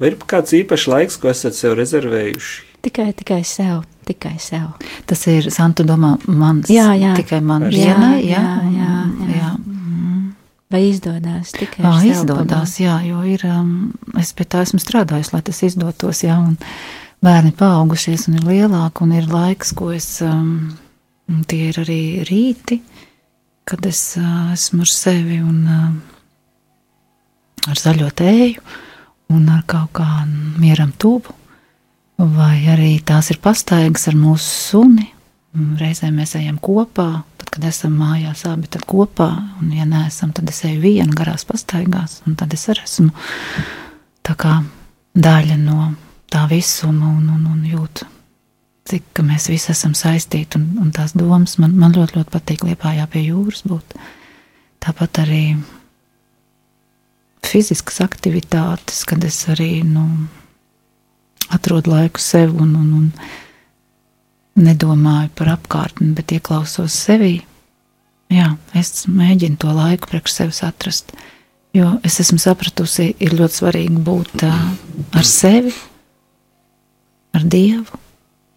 Vai 0.00 0.10
ir 0.10 0.16
kāds 0.18 0.56
īpašs 0.58 0.88
laiks, 0.90 1.20
ko 1.22 1.30
esat 1.30 1.54
sev 1.54 1.76
rezervējuši? 1.78 2.66
Tikai, 2.82 3.12
tikai 3.14 3.44
sev, 3.46 3.84
tikai 4.08 4.34
sev. 4.42 4.72
Tas 5.06 5.22
ir 5.30 5.46
Santu 5.54 5.86
domā, 5.86 6.16
mans. 6.26 6.72
Jā, 6.72 6.90
jā. 6.98 7.12
Tikai 7.20 7.38
man 7.44 7.68
vienai, 7.70 8.24
jā, 8.24 8.40
jā, 8.40 8.44
jā, 8.74 8.90
jā. 9.28 9.36
jā. 9.36 9.50
Vai 10.70 10.84
izdodas 10.86 11.50
tikai 11.50 11.82
Jā, 11.82 11.96
izdodas, 12.12 12.76
jā, 12.78 13.00
jo 13.02 13.24
ir, 13.26 13.42
um, 13.50 13.90
es 14.18 14.30
pie 14.38 14.46
tā 14.46 14.62
esmu 14.62 14.78
strādājis, 14.78 15.32
lai 15.34 15.40
tas 15.46 15.58
izdotos, 15.66 16.20
jā, 16.22 16.36
un 16.38 16.54
bērni 17.26 17.50
paaugušies 17.58 18.28
un 18.30 18.38
ir 18.38 18.46
lielāki, 18.46 19.02
un 19.02 19.16
ir 19.18 19.26
laiks, 19.30 19.74
ko 19.74 19.90
es, 19.90 20.06
um, 20.22 20.70
tie 21.48 21.70
ir 21.70 21.80
arī 21.82 22.02
rīti, 22.28 22.80
kad 23.68 23.86
es 23.86 24.02
uh, 24.18 24.52
esmu 24.54 24.86
ar 24.86 24.92
sevi 24.92 25.40
un 25.42 25.60
uh, 25.66 25.90
ar 27.70 27.80
zaļo 27.80 28.08
tēju 28.16 28.62
un 29.30 29.48
ar 29.52 29.62
kaut 29.68 29.92
kā 30.00 30.24
mieram 30.60 30.92
tuvu, 30.98 31.36
vai 32.20 32.66
arī 32.68 32.98
tās 33.06 33.30
ir 33.32 33.40
pastaigas 33.42 34.08
ar 34.10 34.16
mūsu 34.18 34.48
suni, 34.48 35.06
reizēm 35.80 36.18
mēs 36.20 36.36
ejam 36.38 36.58
kopā, 36.62 37.22
tad, 37.40 37.52
kad 37.54 37.66
esam 37.70 37.94
mājās 37.98 38.44
abi, 38.50 38.68
tad 38.70 38.84
kopā, 38.90 39.30
un 39.60 39.72
ja 39.74 39.86
neesam, 39.88 40.34
tad 40.36 40.50
es 40.50 40.62
eju 40.68 40.82
viena 40.82 41.14
garās 41.16 41.46
pastaigās, 41.48 42.20
un 42.26 42.36
tad 42.38 42.54
es 42.54 42.68
arī 42.70 42.84
esmu 42.86 43.10
kā 44.30 44.60
daļa 45.18 45.56
no 45.58 45.88
tā 46.30 46.44
visuma 46.46 47.08
un, 47.10 47.24
un, 47.34 47.46
un 47.50 47.64
jūtu, 47.66 48.06
cik 48.90 49.22
mēs 49.26 49.48
visi 49.50 49.70
esam 49.72 49.94
saistīti, 49.96 50.58
un, 50.58 50.66
un 50.82 50.94
tās 50.94 51.14
domas 51.16 51.56
man, 51.62 51.76
man 51.78 51.94
ļoti, 51.96 52.18
ļoti 52.18 52.34
patīk 52.34 52.64
liepājā 52.66 53.06
pie 53.10 53.26
jūras 53.28 53.62
būt. 53.68 53.94
Tāpat 54.80 55.22
arī 55.24 55.44
fiziskas 57.46 58.00
aktivitātes, 58.04 59.04
kad 59.08 59.24
es 59.26 59.42
arī, 59.52 59.80
nu, 59.86 60.06
atrodu 61.50 61.92
laiku 61.94 62.22
sev 62.22 62.54
un, 62.62 62.74
un, 62.78 62.90
un 63.00 64.64
nedomāju 64.64 65.32
par 65.38 65.54
apkārtni, 65.56 66.12
bet 66.16 66.34
ieklausos 66.36 66.94
sevī. 66.94 67.40
Jā, 68.30 68.52
es 68.78 69.06
mēģinu 69.10 69.58
to 69.58 69.72
laiku 69.74 70.10
priekš 70.12 70.36
sevis 70.36 70.62
atrast. 70.66 71.14
Jo 71.74 71.96
es 72.06 72.18
esmu 72.22 72.38
sapratusi, 72.42 73.12
ir 73.22 73.34
ļoti 73.38 73.60
svarīgi 73.60 74.02
būt 74.06 74.44
ar 74.46 75.26
sevi, 75.26 75.72
ar 77.34 77.46
Dievu, 77.46 77.98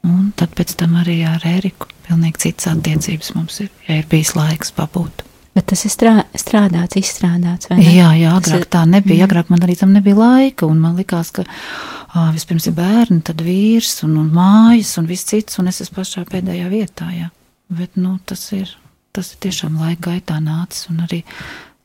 un 0.08 0.32
tad 0.36 0.54
pēc 0.58 0.76
tam 0.80 0.98
arī 1.02 1.22
ar 1.28 1.44
Eriku. 1.48 1.88
Pilnīgi 2.08 2.42
citas 2.50 2.68
attiecības 2.74 3.30
mums 3.38 3.62
ir, 3.64 3.70
ja 3.88 4.02
ir 4.02 4.10
bijis 4.12 4.34
laiks 4.36 4.74
pabūt. 4.76 5.24
Bet 5.54 5.68
tas 5.70 5.84
ir 5.86 5.92
strā, 5.94 6.14
strādāts, 6.36 6.98
izstrādāts. 6.98 7.70
Jā, 7.78 8.10
jā, 8.18 8.32
agrāk 8.34 8.66
ir- 8.66 8.72
tā 8.74 8.82
nebija. 8.90 9.28
Agrāk 9.28 9.52
man 9.54 9.62
arī 9.62 9.78
tam 9.80 9.94
nebija 9.94 10.18
laika, 10.18 10.66
un 10.68 10.80
man 10.82 10.98
likās, 10.98 11.32
ka 11.32 11.46
ā, 11.46 12.32
vispirms 12.34 12.68
ir 12.68 12.74
bērni, 12.74 13.22
tad 13.24 13.38
vīrs 13.46 14.04
un, 14.04 14.18
un 14.18 14.32
mājas 14.34 14.98
un 14.98 15.06
viss 15.08 15.24
cits, 15.30 15.60
un 15.62 15.70
es 15.70 15.80
esmu 15.86 16.02
pašā 16.02 16.26
pēdējā 16.26 16.68
vietā. 16.74 17.12
Jā. 17.14 17.30
Bet 17.70 17.96
nu, 17.96 18.18
tas, 18.26 18.52
ir, 18.52 18.74
tas 19.14 19.32
ir 19.34 19.40
tiešām 19.46 19.78
laika 19.80 20.10
gaitā 20.12 20.42
nācis, 20.44 20.90
un 20.90 21.06
arī 21.06 21.22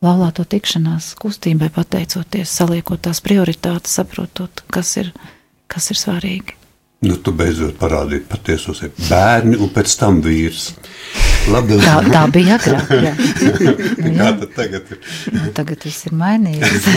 laulāto 0.01 0.43
tikšanās 0.49 1.13
kustībai 1.21 1.69
pateicoties, 1.75 2.49
saliekot 2.49 3.05
tās 3.05 3.21
prioritātes, 3.21 3.95
saprotot, 4.01 4.65
kas 4.73 4.97
ir, 4.97 5.13
kas 5.71 5.91
ir 5.93 6.01
svarīgi. 6.01 6.58
Nu, 6.99 7.15
tu 7.23 7.31
beidzot 7.31 7.77
parādīji 7.79 8.25
patieso 8.27 8.73
sevi. 8.75 8.91
Bērni 9.07 9.55
un 9.55 9.69
pēc 9.71 9.93
tam 10.01 10.17
vīrs. 10.23 10.73
Labi, 11.49 11.77
Tā, 11.79 11.93
tā 12.11 12.25
bija 12.33 12.57
agrāk. 12.59 12.91
Jā. 13.05 13.13
Kā 14.17 14.27
tad 14.41 14.51
tagad 14.57 14.91
ir? 14.91 14.99
Nu, 15.31 15.45
Tagad 15.55 15.87
viss 15.87 16.09
ir 16.09 16.17
mainījies. 16.19 16.89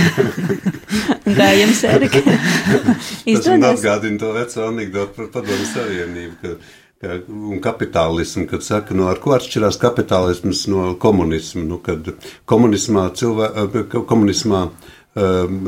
Kā 1.39 1.49
jums, 1.55 1.85
Erika? 1.87 2.23
Tas 2.27 3.49
man 3.53 3.69
atgādina 3.71 4.19
to 4.19 4.33
veco 4.35 4.69
anekdotu 4.73 5.15
par 5.21 5.31
padomu 5.39 5.71
savienību. 5.71 6.35
Ka, 6.43 6.77
ka, 6.99 7.19
un 7.31 7.63
kapitālismu, 7.63 8.49
kad 8.51 8.67
saka, 8.67 8.99
no 8.99 9.07
ar 9.13 9.23
ko 9.23 9.37
atšķirās 9.39 9.79
kapitālisms 9.87 10.67
no 10.73 10.93
komunisma. 10.99 11.63
Nu, 11.69 11.79
kad 11.79 12.11
komunismā, 12.51 13.07
cilvē, 13.23 13.53
eh, 13.63 13.85
komunismā 13.95 14.67
um, 14.67 15.61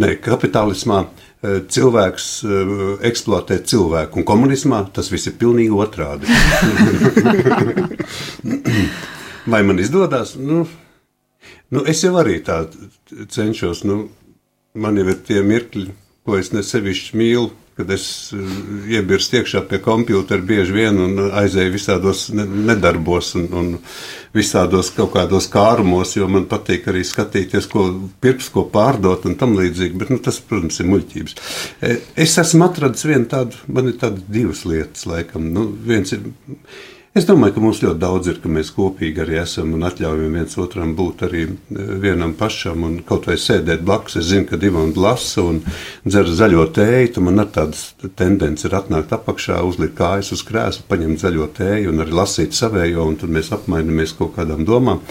ne, 0.00 0.14
kapitālismā 0.24 1.04
eh, 1.04 1.26
cilvēks 1.40 2.26
eh, 2.44 2.72
eksploatē 3.08 3.60
cilvēku, 3.64 4.20
un 4.20 4.26
komunismā 4.28 4.82
tas 4.92 5.08
viss 5.12 5.30
ir 5.30 5.38
pilnīgi 5.40 5.72
otrādi. 5.72 6.28
Vai 9.50 9.62
man 9.64 9.80
izdodas? 9.80 10.34
Nu, 10.36 10.66
nu, 11.72 11.84
es 11.88 12.04
jau 12.04 12.12
arī 12.20 12.42
tā 12.44 12.66
cenšos. 13.32 13.86
Nu, 13.88 14.02
man 14.76 15.00
jau 15.00 15.08
ir 15.08 15.16
tie 15.24 15.40
mirkļi, 15.46 15.88
ko 16.28 16.36
es 16.36 16.52
nesevišķi 16.52 17.16
mīlu, 17.16 17.48
kad 17.80 17.90
es 17.96 18.04
uh, 18.36 18.44
iebirstu 18.92 19.40
iekšā 19.40 19.64
pie 19.70 19.80
kompjutera 19.82 20.44
bieži 20.46 20.76
vien 20.76 21.00
un 21.00 21.18
aizēju 21.42 21.74
visādos 21.74 22.26
ne- 22.36 22.46
nedarbos 22.70 23.32
un, 23.40 23.48
un 23.56 23.72
visādos 24.36 24.92
kaut 24.94 25.10
kādos 25.16 25.48
kārumos, 25.50 26.14
jo 26.18 26.28
man 26.30 26.46
patīk 26.50 26.86
arī 26.92 27.02
skatīties, 27.06 27.66
ko 27.72 27.88
pirks, 28.22 28.52
ko 28.54 28.66
pārdot 28.70 29.26
un 29.26 29.34
tam 29.40 29.56
līdzīgi. 29.58 29.98
Bet, 29.98 30.12
nu, 30.14 30.20
tas, 30.22 30.38
protams, 30.44 30.78
ir 30.80 30.90
muļķības. 30.92 31.36
E, 31.82 31.96
Es 32.20 32.36
esmu 32.38 32.66
atradis 32.68 33.06
vienu 33.08 33.26
tādu, 33.30 33.58
man 33.72 33.88
ir 33.90 33.96
tādas 33.98 34.22
divas 34.30 34.62
lietas, 34.68 35.06
laikam. 35.08 35.48
Nu, 35.54 35.66
viens 35.86 36.12
ir 36.14 36.28
Es 37.10 37.24
domāju, 37.26 37.56
ka 37.56 37.62
mums 37.64 37.80
ļoti 37.82 37.98
daudz 37.98 38.28
ir, 38.30 38.36
ka 38.38 38.46
mēs 38.54 38.68
kopīgi 38.70 39.18
arī 39.24 39.40
esam 39.40 39.72
un 39.74 39.82
atļaujam 39.82 40.34
viens 40.36 40.52
otram 40.62 40.92
būt 40.94 41.24
arī 41.26 41.40
eh, 41.42 41.78
vienam 42.04 42.36
pašam 42.38 42.84
un 42.86 43.00
kaut 43.06 43.24
vai 43.26 43.34
sēdēt 43.34 43.80
blakus. 43.82 44.14
Es 44.20 44.28
zinu, 44.28 44.44
ka 44.46 44.58
divi 44.62 44.84
lasa 44.94 45.42
un 45.42 45.58
dzer 46.04 46.30
zaļo 46.38 46.68
tēju. 46.76 47.08
Tu 47.16 47.24
man 47.26 47.42
ar 47.42 47.48
tādas 47.50 47.96
tendences 48.14 48.68
ir 48.68 48.76
atnākt 48.78 49.10
apakšā, 49.16 49.58
uzlikt 49.66 49.96
kājas 49.98 50.30
uz 50.36 50.44
krēsla, 50.46 50.86
paņemt 50.86 51.24
zaļo 51.24 51.48
tēju 51.56 51.90
un 51.90 52.04
arī 52.04 52.14
lasīt 52.14 52.54
savējo, 52.54 53.08
un 53.10 53.18
tad 53.18 53.34
mēs 53.34 53.50
apmainamies 53.56 54.14
kaut 54.14 54.36
kādām 54.36 54.62
domām. 54.68 55.02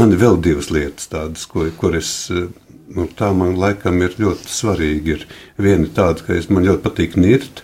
Man 0.00 0.16
ir 0.16 0.22
vēl 0.22 0.40
divas 0.42 0.70
lietas, 0.72 1.10
tādas, 1.12 1.44
ko, 1.50 1.66
kur 1.76 1.98
es. 2.00 2.30
eh, 2.32 2.48
Nu, 2.94 3.06
tā 3.08 3.30
man 3.32 3.54
laikam 3.56 3.96
ir 4.04 4.12
ļoti 4.20 4.50
svarīgi. 4.52 5.14
Ir 5.14 5.22
viena 5.56 5.88
tāda, 5.88 6.20
ka 6.20 6.34
es, 6.36 6.50
man 6.52 6.66
ļoti 6.68 6.82
patīk 6.84 7.16
nirt, 7.16 7.62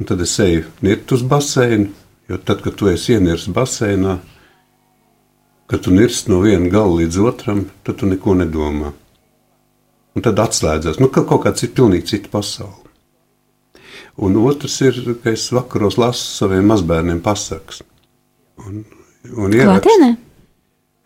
un 0.00 0.08
tad 0.08 0.24
es 0.24 0.32
eju 0.40 0.64
nirt 0.80 1.12
uz 1.12 1.20
basēnu. 1.22 1.92
Jo 2.28 2.36
tad, 2.36 2.60
kad 2.64 2.76
tu 2.76 2.90
esi 2.90 3.14
ienirsts 3.16 3.48
basēnā, 3.56 4.18
kad 5.68 5.84
tu 5.84 5.92
nirst 5.94 6.28
no 6.28 6.42
viena 6.44 6.68
gala 6.72 6.98
līdz 7.00 7.20
otram, 7.24 7.64
tad 7.86 8.00
tu 8.00 8.08
neko 8.08 8.36
nedomā. 8.42 8.92
Un 10.16 10.24
tad 10.24 10.40
atslēdzas. 10.42 11.00
Nu, 11.00 11.08
ka 11.12 11.24
kaut 11.28 11.44
kāds 11.46 11.64
ir 11.64 11.72
pilnīgi 11.76 12.12
cita 12.12 12.32
pasaule. 12.32 12.88
Un 14.18 14.34
otrs 14.42 14.80
ir, 14.82 14.96
ka 15.22 15.30
es 15.30 15.46
vakaros 15.54 15.96
lasu 16.00 16.24
saviem 16.40 16.66
mazbērniem 16.68 17.20
pasakas. 17.22 17.84
Un, 18.66 18.82
un 19.36 19.54
ierakstu-? 19.54 20.08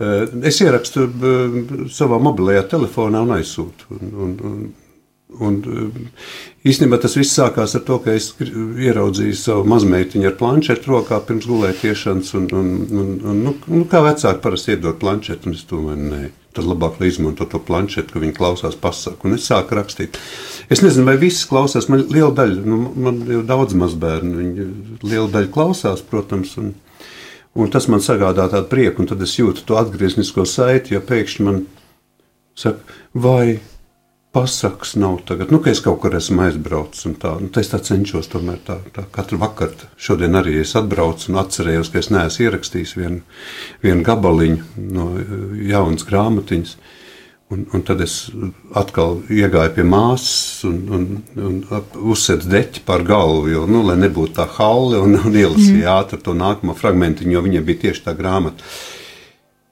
Eh, 0.02 0.22
Es 0.48 0.60
ierakstu 0.64 1.04
eh, 1.06 1.58
savā 1.92 2.18
mobilajā 2.22 2.64
telefonā 2.72 3.20
un 3.26 3.34
aizsūtu. 3.36 3.90
Un, 3.98 4.14
un, 4.24 4.32
un, 4.48 4.62
un, 5.48 5.58
eh, 5.60 6.51
īstenībā 6.68 6.98
tas 7.02 7.16
viss 7.18 7.34
sākās 7.38 7.76
ar 7.78 7.84
to, 7.86 7.98
ka 8.04 8.14
es 8.16 8.30
ieraudzīju 8.40 9.38
savu 9.38 9.64
mazmeitiņu 9.72 10.28
ar 10.28 10.36
planšetu 10.40 10.92
rokā 10.92 11.18
pirms 11.26 11.48
gulētiešanas. 11.50 12.34
Un, 12.38 12.46
un, 12.58 12.70
un, 12.90 13.10
un, 13.32 13.42
nu, 13.48 13.56
nu, 13.66 13.82
kā 13.90 14.02
vecāki 14.04 14.42
parasti 14.44 14.76
iedod 14.76 15.00
planšetu, 15.02 15.50
un 15.50 15.58
es 15.58 15.66
domāju, 15.70 16.06
nē. 16.12 16.22
Tad 16.52 16.66
labāk 16.68 16.98
lai 17.00 17.08
izmanto 17.08 17.46
to 17.48 17.56
planšetu, 17.64 18.12
ka 18.12 18.20
viņi 18.20 18.34
klausās 18.36 18.74
pasaku. 18.76 19.24
Un 19.24 19.38
es 19.38 19.46
sāku 19.48 19.72
rakstīt. 19.78 20.18
Es 20.68 20.82
nezinu, 20.84 21.06
vai 21.08 21.14
visi 21.16 21.46
klausās. 21.48 21.86
Man 21.88 22.02
liela 22.12 22.28
daļa, 22.36 22.64
nu, 22.68 22.80
man 23.06 23.22
ir 23.24 23.46
daudz 23.48 23.72
mazbērnu. 23.80 24.34
Viņi 24.36 24.66
liela 25.00 25.30
daļa 25.32 25.48
klausās, 25.54 26.04
protams. 26.04 26.58
Un, 26.60 26.74
Un 27.52 27.68
tas 27.68 27.84
man 27.92 28.00
sagādā 28.00 28.46
tādu 28.48 28.64
prieku, 28.70 29.02
un 29.02 29.08
tad 29.10 29.20
es 29.24 29.34
jūtu 29.36 29.66
to 29.68 29.76
atgrieznisko 29.76 30.46
saiti, 30.48 30.94
ja 30.94 31.02
pēkšņi 31.04 31.44
man 31.44 31.58
saka, 32.56 32.80
vai 33.12 33.58
pasakas 34.32 34.94
nav 34.96 35.18
tagad, 35.28 35.50
nu, 35.52 35.60
ka 35.60 35.70
es 35.70 35.82
kaut 35.84 35.98
kur 36.00 36.14
esmu 36.16 36.46
aizbraucis 36.46 37.04
un 37.10 37.18
tā, 37.20 37.34
nu, 37.40 37.50
tā 37.52 37.60
es 37.60 37.68
tā 37.68 37.82
cenšos 37.84 38.30
tomēr 38.32 38.62
tā, 38.64 38.78
tā 38.96 39.04
katru 39.12 39.36
vakaru. 39.42 39.90
Šodien 40.00 40.38
arī 40.40 40.56
es 40.62 40.72
atbraucu 40.78 41.28
un 41.28 41.42
atcerējos, 41.42 41.92
ka 41.92 42.00
es 42.00 42.08
neesmu 42.14 42.46
ierakstījis 42.46 42.96
vienu, 42.96 43.20
vienu 43.84 44.06
gabaliņu 44.06 44.88
no 44.96 45.10
eh, 45.20 45.36
jaunas 45.74 46.08
grāmatiņas. 46.08 46.74
Un, 47.52 47.66
un 47.76 47.82
tad 47.84 48.00
es 48.00 48.30
atkal 48.80 49.18
iegāju 49.28 49.74
pie 49.76 49.84
māsas 49.84 50.62
un, 50.64 50.78
un, 50.96 51.02
un 51.36 51.58
uzsēdu 52.14 52.48
deķi 52.48 52.86
pār 52.88 53.04
galvu, 53.04 53.50
jo, 53.52 53.66
nu, 53.68 53.82
lai 53.84 53.98
nebūtu 54.00 54.38
tā 54.38 54.46
haule, 54.56 55.02
un, 55.04 55.18
un 55.20 55.36
ielasīju 55.36 55.82
mm. 55.82 55.90
ātri 55.92 56.22
to 56.24 56.32
nākamo 56.32 56.72
fragmentiņu, 56.78 57.36
jo 57.36 57.44
viņai 57.44 57.64
bija 57.68 57.84
tieši 57.84 58.06
tā 58.06 58.16
grāmata. 58.16 58.64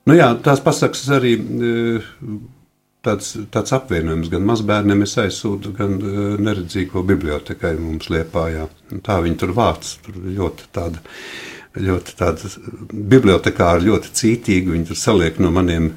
Nu, 0.05 0.13
jā, 0.19 0.29
tās 0.45 0.61
pasakas 0.61 1.09
arī 1.17 1.39
eh, 1.41 2.13
tāds, 3.07 3.35
tāds 3.53 3.75
apvienojums. 3.77 4.31
Gan 4.33 4.47
mazbērniem 4.49 5.07
es 5.07 5.17
aizsūtu, 5.21 5.75
gan 5.77 5.97
uh, 6.01 6.19
neredzīgo 6.41 7.05
bibliotekai 7.07 7.75
mums 7.81 8.11
Liepājā. 8.13 8.67
Tā 9.07 9.21
viņi 9.25 9.41
tur 9.41 9.55
vāc, 9.57 9.95
tur 10.05 10.21
ļoti 10.41 10.71
tāda. 10.75 11.03
Ļoti 11.71 12.15
tāda 12.19 12.49
bibliotekāra 12.91 13.79
ļoti 13.85 14.11
cītīga. 14.19 14.73
Viņi 14.75 14.89
tur 14.89 14.99
saliek 14.99 15.37
no 15.39 15.53
maniem 15.55 15.93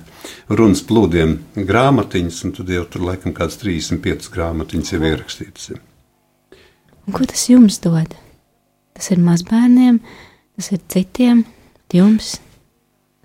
runas 0.46 0.84
plūdiem 0.86 1.34
grāmatiņas, 1.58 2.44
un 2.46 2.54
tad 2.60 2.70
jau 2.70 2.84
tur 2.94 3.08
laikam 3.08 3.34
kāds 3.34 3.58
35 3.58 4.30
grāmatiņas 4.36 4.94
jau 4.94 5.02
ierakstītas. 5.10 5.72
Un 7.08 7.18
ko 7.18 7.26
tas 7.26 7.48
jums 7.50 7.82
dod? 7.82 8.14
Tas 8.94 9.10
ir 9.10 9.26
mazbērniem, 9.26 9.98
tas 10.54 10.70
ir 10.76 10.84
citiem, 10.94 11.42
jums 11.94 12.36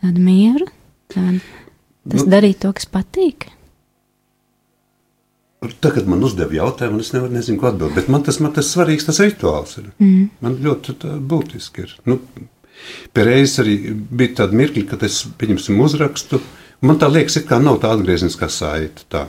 tādu 0.00 0.24
mieru, 0.24 0.68
tādu, 1.12 1.40
tas 2.08 2.24
nu, 2.24 2.30
darīt 2.32 2.62
to, 2.64 2.72
kas 2.76 2.88
patīk. 2.88 3.50
Tagad 5.82 6.06
man 6.06 6.22
uzdeva 6.22 6.54
jautājumu, 6.54 7.00
es 7.02 7.10
nevaru, 7.14 7.34
nezinu, 7.34 7.58
ko 7.58 7.72
atbildēt. 7.72 7.96
Bet 7.96 8.12
man 8.12 8.22
tas, 8.26 8.38
man 8.42 8.52
tas 8.54 8.68
svarīgs 8.70 9.08
tas 9.08 9.18
rituāls 9.24 9.80
ir. 9.80 9.88
Mm. 9.98 10.28
Man 10.44 10.54
ļoti 10.62 10.94
būtiski 11.30 11.82
ir. 11.86 11.96
Nu, 12.06 12.20
Pēreiz 13.14 13.56
arī 13.58 13.74
bija 13.90 14.44
tāda 14.44 14.54
mirkļa, 14.58 14.84
kad 14.92 15.02
es, 15.06 15.24
pieņemsim, 15.40 15.80
uzrakstu. 15.82 16.38
Man 16.86 17.00
tā 17.00 17.08
liekas, 17.10 17.40
ka 17.48 17.58
nav 17.62 17.80
tā 17.82 17.90
atgriezniskā 17.96 18.46
saita. 18.52 19.06
Tā. 19.10 19.24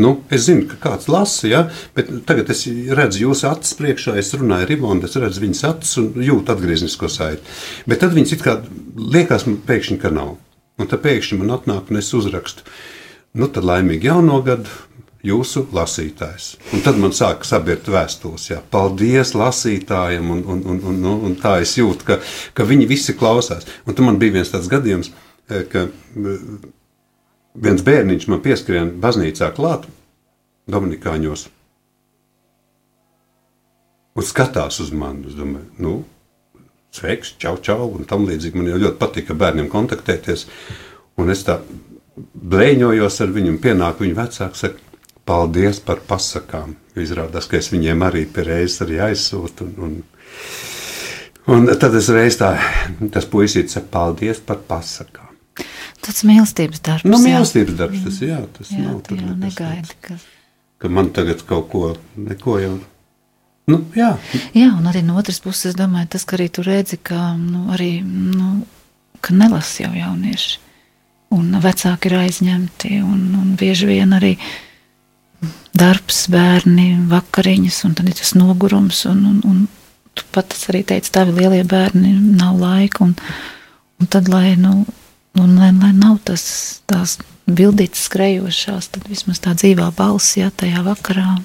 Nu, 0.00 0.12
es 0.32 0.46
zinu, 0.46 0.64
ka 0.70 0.78
kāds 0.80 1.08
lasa, 1.12 1.48
ja, 1.50 1.64
bet 1.96 2.08
tagad 2.28 2.48
es 2.54 2.62
redzu 2.96 3.26
jūsu 3.26 3.48
acis 3.50 3.74
priekšā, 3.76 4.14
es 4.20 4.32
runāju 4.38 4.64
ar 4.64 4.72
Ivonu, 4.72 5.04
es 5.04 5.18
redzu 5.20 5.42
viņas 5.42 5.66
acis 5.68 5.98
un 6.00 6.24
jūtu 6.24 6.54
atgrieznisko 6.54 7.10
saiti. 7.12 7.58
Bet 7.90 8.00
tad 8.00 8.14
viņas 8.16 8.32
it 8.38 8.46
kā 8.46 8.56
liekas 8.96 9.44
man 9.50 9.60
pēkšņi, 9.68 9.98
ka 10.00 10.14
nav. 10.14 10.38
Un 10.80 10.88
tad 10.88 11.04
pēkšņi 11.04 11.42
man 11.42 11.52
atnāk 11.58 11.92
un 11.92 12.00
es 12.00 12.08
uzrakstu. 12.16 12.64
Nu, 13.36 13.50
tad 13.52 13.68
laimīgi 13.68 14.08
jauno 14.08 14.40
gadu, 14.44 14.72
jūsu 15.26 15.66
lasītājs. 15.74 16.56
Un 16.74 16.82
tad 16.84 16.98
man 17.00 17.14
sāka 17.14 17.46
sabirt 17.46 17.88
vēstules, 17.90 18.48
jā, 18.50 18.58
paldies 18.74 19.34
lasītājiem, 19.38 20.30
un, 20.34 20.42
un, 20.44 20.62
un, 20.74 20.82
un, 20.90 21.00
nu, 21.04 21.14
un 21.28 21.36
tā 21.38 21.58
es 21.62 21.76
jūtu, 21.78 22.06
ka, 22.08 22.18
ka 22.56 22.66
viņi 22.68 22.88
visi 22.90 23.14
klausās. 23.18 23.68
Un 23.86 23.94
tad 23.94 24.06
man 24.06 24.20
bija 24.22 24.38
viens 24.38 24.52
tāds 24.52 24.70
gadījums, 24.72 25.12
eh, 25.48 25.64
ka 25.70 25.86
eh, 25.88 26.46
viens 27.54 27.84
bērniņš 27.86 28.28
man 28.32 28.42
pieskrien 28.44 28.94
baznīcā 29.02 29.52
klāt, 29.56 29.86
Dominikāņos, 30.70 31.48
un 34.14 34.26
skatās 34.26 34.78
uz 34.82 34.92
mani. 34.94 35.26
Es 35.30 35.38
domāju, 35.38 35.66
nu, 35.82 35.94
sveiks, 36.94 37.34
čau, 37.42 37.56
čau, 37.64 37.88
un 37.96 38.06
tam 38.08 38.28
līdzīgi 38.28 38.58
man 38.58 38.70
jau 38.70 38.78
ļoti 38.84 39.00
patika 39.00 39.36
bērniem 39.38 39.70
kontaktēties. 39.72 40.46
Un 41.20 41.32
es 41.32 41.42
tā 41.46 41.58
blēņojos 42.16 43.20
ar 43.24 43.34
viņu, 43.34 43.54
un 43.54 43.60
pienāk 43.62 44.00
viņa 44.02 44.18
vecāks, 44.18 44.64
saka, 44.66 44.91
paldies 45.24 45.80
par 45.84 46.02
pasakām. 46.08 46.76
Izrādās, 46.98 47.48
ka 47.48 47.56
es 47.56 47.70
viņiem 47.72 48.04
arī 48.04 48.26
reizes 48.36 48.82
arī 48.84 49.00
aizsūtu. 49.08 49.68
Un, 49.80 50.02
un, 51.46 51.56
un 51.56 51.72
tad 51.80 51.96
es 51.98 52.10
reiz 52.12 52.38
tā, 52.40 52.54
tas 53.14 53.28
puisītis 53.28 53.78
saka, 53.78 53.88
paldies 53.94 54.42
par 54.44 54.60
pasakām. 54.68 55.30
Tas 56.02 56.24
mīlestības 56.26 56.82
darbs. 56.82 57.06
Nu, 57.06 57.20
mīlestības 57.22 57.76
darbs 57.78 58.02
tas, 58.04 58.22
jā, 58.24 58.40
tas 58.56 58.72
jā, 58.74 58.82
nav. 58.82 59.02
Tur 59.06 59.20
jau 59.22 59.36
negaidi, 59.38 59.98
ka... 60.02 60.16
ka 60.82 60.90
man 60.90 61.12
tagad 61.14 61.44
kaut 61.46 61.68
ko, 61.70 61.92
neko 62.18 62.56
jau. 62.58 62.72
Nu, 63.70 63.78
jā. 63.94 64.16
jā, 64.58 64.72
un 64.74 64.88
arī 64.90 65.04
no 65.06 65.14
otras 65.20 65.38
puses, 65.40 65.70
es 65.70 65.78
domāju, 65.78 66.10
tas, 66.16 66.26
ka 66.26 66.34
arī 66.34 66.48
tu 66.50 66.64
redzi, 66.66 66.98
ka 66.98 67.36
nu, 67.38 67.68
arī, 67.72 67.92
nu, 68.02 68.64
ka 69.22 69.36
nelas 69.38 69.70
jau 69.78 69.92
jaunieši. 69.94 70.58
Un 71.32 71.54
vecāki 71.62 72.10
ir 72.10 72.18
aizņemti, 72.18 72.98
un, 73.06 73.20
un 73.38 73.54
bieži 73.56 73.86
vien 73.88 74.10
arī 74.18 74.34
uh, 74.34 74.50
darbs, 75.76 76.26
bērni, 76.32 76.94
vakariņas, 77.10 77.82
un 77.88 77.96
tad 77.98 78.10
ir 78.10 78.16
tas 78.18 78.34
nogurums. 78.38 79.04
Un, 79.10 79.24
un, 79.30 79.40
un 79.48 79.62
tu 80.16 80.26
pats 80.34 80.68
arī 80.72 80.84
teici, 80.86 81.12
tavi 81.14 81.34
lielie 81.38 81.64
bērni 81.68 82.14
nav 82.38 82.60
laika. 82.60 83.04
Un, 83.08 83.14
un 84.00 84.10
tad, 84.12 84.30
lai, 84.32 84.54
nu, 84.60 84.84
un, 85.40 85.54
lai, 85.58 85.72
lai 85.76 85.92
nav 85.96 86.20
tas, 86.28 86.44
tās 86.90 87.18
bildītas 87.50 88.06
skrejošās, 88.08 88.92
tad 88.94 89.08
vismaz 89.10 89.42
tā 89.42 89.56
dzīvā 89.58 89.90
balss, 89.98 90.36
jā, 90.38 90.52
tajā 90.54 90.84
vakarā. 90.86 91.36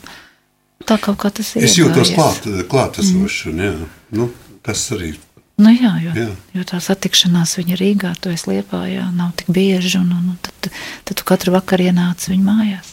Tā 0.88 1.00
kaut 1.04 1.18
kā 1.20 1.32
tas 1.34 1.56
ir. 1.58 1.66
Es 1.68 1.78
jūtos 1.80 2.14
klāt, 2.16 2.46
klātesoši, 2.70 3.54
mm. 3.54 3.64
jā. 3.64 3.94
Nu, 4.18 4.30
tas 4.64 4.86
arī 4.96 5.16
Nu 5.58 5.72
jā, 5.74 5.96
jo, 6.04 6.12
jā. 6.14 6.28
jo 6.54 6.64
tā 6.70 6.78
satikšanās 6.86 7.56
viņa 7.58 7.78
Rīgā, 7.80 8.12
to 8.22 8.30
es 8.30 8.44
liepā, 8.46 8.84
jā, 8.92 9.08
nav 9.18 9.32
tik 9.40 9.50
bieži, 9.50 9.96
un, 9.98 10.12
un, 10.14 10.28
un 10.36 10.38
tad, 10.46 10.70
tad 11.02 11.18
tu 11.18 11.26
katru 11.26 11.56
vakaru 11.56 11.88
ienāc 11.90 12.28
viņa 12.30 12.46
mājās. 12.46 12.92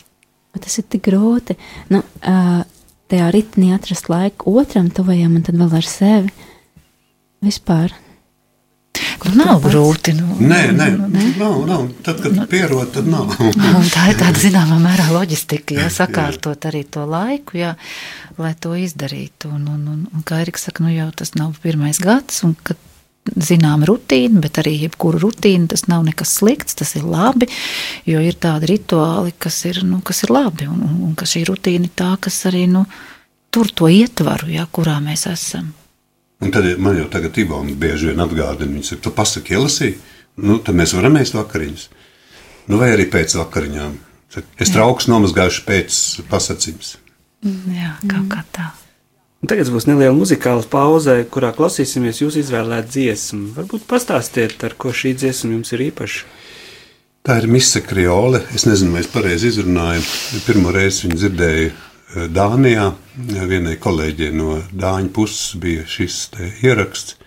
Bet 0.54 0.66
tas 0.66 0.78
ir 0.80 0.86
tik 0.88 1.04
grūti. 1.08 1.58
Nu, 1.90 2.00
tajā 2.22 3.28
ritnī 3.34 3.72
atrast 3.74 4.08
laiku 4.12 4.54
otram 4.62 4.90
tuvajam 4.94 5.36
un 5.38 5.44
tad 5.46 5.58
vēl 5.58 5.78
ar 5.80 5.88
sevi. 5.88 6.32
Vispār. 7.44 7.92
Nu, 9.24 9.32
nav 9.40 9.58
pats? 9.62 9.72
grūti. 9.72 10.14
Nu, 10.18 10.36
nē, 10.38 10.60
nē, 10.76 10.88
nu, 10.98 11.08
nē. 11.10 11.24
Nav, 11.40 11.56
nav. 11.66 11.84
Tad, 12.06 12.20
kad 12.22 12.34
nu, 12.36 12.44
pierod, 12.50 12.90
tad 12.94 13.08
nav. 13.10 13.32
tā 13.94 14.08
ir 14.12 14.18
tāda 14.20 14.38
zināmā 14.38 14.78
mērā 14.82 15.08
loģistika, 15.14 15.78
ja 15.80 15.88
sakārtot 15.92 16.68
arī 16.70 16.84
to 16.86 17.06
laiku, 17.08 17.58
jā, 17.58 17.72
lai 18.38 18.52
to 18.60 18.74
izdarītu. 18.78 19.50
Un, 19.56 19.66
un, 19.72 19.86
un, 19.94 20.02
un 20.12 20.26
kā 20.26 20.42
Eriks 20.44 20.68
saka, 20.68 20.84
nu 20.84 20.92
jau 20.92 21.08
tas 21.16 21.34
nav 21.38 21.56
pirmais 21.64 21.98
gads, 22.02 22.42
un 22.46 22.54
kad 22.62 22.80
zināma 23.24 23.86
rutīna, 23.88 24.42
bet 24.44 24.58
arī 24.60 24.74
jebkura 24.82 25.20
rutīna 25.22 25.70
tas 25.72 25.86
nav 25.88 26.04
nekas 26.06 26.36
slikts, 26.38 26.76
tas 26.78 26.94
ir 26.98 27.06
labi, 27.08 27.48
jo 28.08 28.20
ir 28.20 28.36
tādi 28.40 28.68
rituāli, 28.74 29.32
kas 29.38 29.62
ir, 29.70 29.80
nu, 29.88 30.00
kas 30.04 30.24
ir 30.26 30.34
labi, 30.34 30.68
un, 30.68 30.82
un, 30.84 30.98
un 31.08 31.14
ka 31.18 31.28
šī 31.28 31.46
rutīna 31.48 31.88
ir 31.88 31.94
tā, 31.96 32.12
kas 32.20 32.42
arī 32.50 32.66
nu, 32.70 32.84
tur 33.54 33.70
to 33.72 33.88
ietvaru, 33.88 34.50
ja, 34.52 34.66
kurā 34.70 34.98
mēs 35.04 35.26
esam. 35.30 35.72
Un 36.44 36.52
tad 36.52 36.66
man 36.82 36.98
jau 36.98 37.06
tagad 37.08 37.36
Ivona 37.40 37.72
bieži 37.78 38.10
vien 38.10 38.20
atgādina, 38.20 38.74
viņa 38.74 38.90
saka, 38.90 39.04
tu 39.06 39.14
pasaki 39.16 39.56
ielasīji, 39.56 39.98
nu, 40.44 40.58
tad 40.60 40.76
mēs 40.76 40.92
varam 40.96 41.16
ēst 41.20 41.38
vakariņas. 41.38 41.88
Nu, 42.68 42.80
vai 42.80 42.92
arī 42.94 43.08
pēc 43.12 43.36
vakariņām. 43.38 43.96
Es 44.60 44.72
trauks 44.74 45.06
nomazgājuši 45.08 45.64
pēc 45.68 45.98
pasacības. 46.28 46.96
Jā, 47.44 47.94
kaut 48.10 48.26
kā 48.32 48.40
tā. 48.56 48.72
Un 49.44 49.48
tagad 49.50 49.68
būs 49.68 49.84
neliela 49.84 50.14
muzikāla 50.16 50.64
pauze, 50.72 51.18
kurā 51.28 51.50
klausīsimies 51.52 52.22
jūsu 52.22 52.38
izvēlētu 52.40 52.88
dziesmu. 52.94 53.50
Varbūt 53.52 53.82
pastāstiet, 53.84 54.54
ar 54.64 54.72
ko 54.80 54.88
šī 54.88 55.10
dziesma 55.20 55.50
jums 55.52 55.74
ir 55.76 55.82
īpaša. 55.90 56.30
Tā 57.28 57.36
ir 57.42 57.46
mise 57.52 57.82
kriole. 57.84 58.40
Es 58.56 58.64
nezinu, 58.64 58.94
vai 58.94 59.02
es 59.04 59.10
pareizi 59.12 59.50
izrunāju. 59.50 60.00
Pirmo 60.46 60.72
reizi 60.72 61.04
viņu 61.04 61.18
dzirdēju 61.20 61.66
eh, 61.66 62.24
Dānijā. 62.32 62.86
Vienai 63.50 63.74
kolēģei 63.84 64.30
no 64.32 64.62
Dāņu 64.72 65.12
puses 65.12 65.60
bija 65.60 65.84
šis 65.92 66.22
ieraksts. 66.64 67.18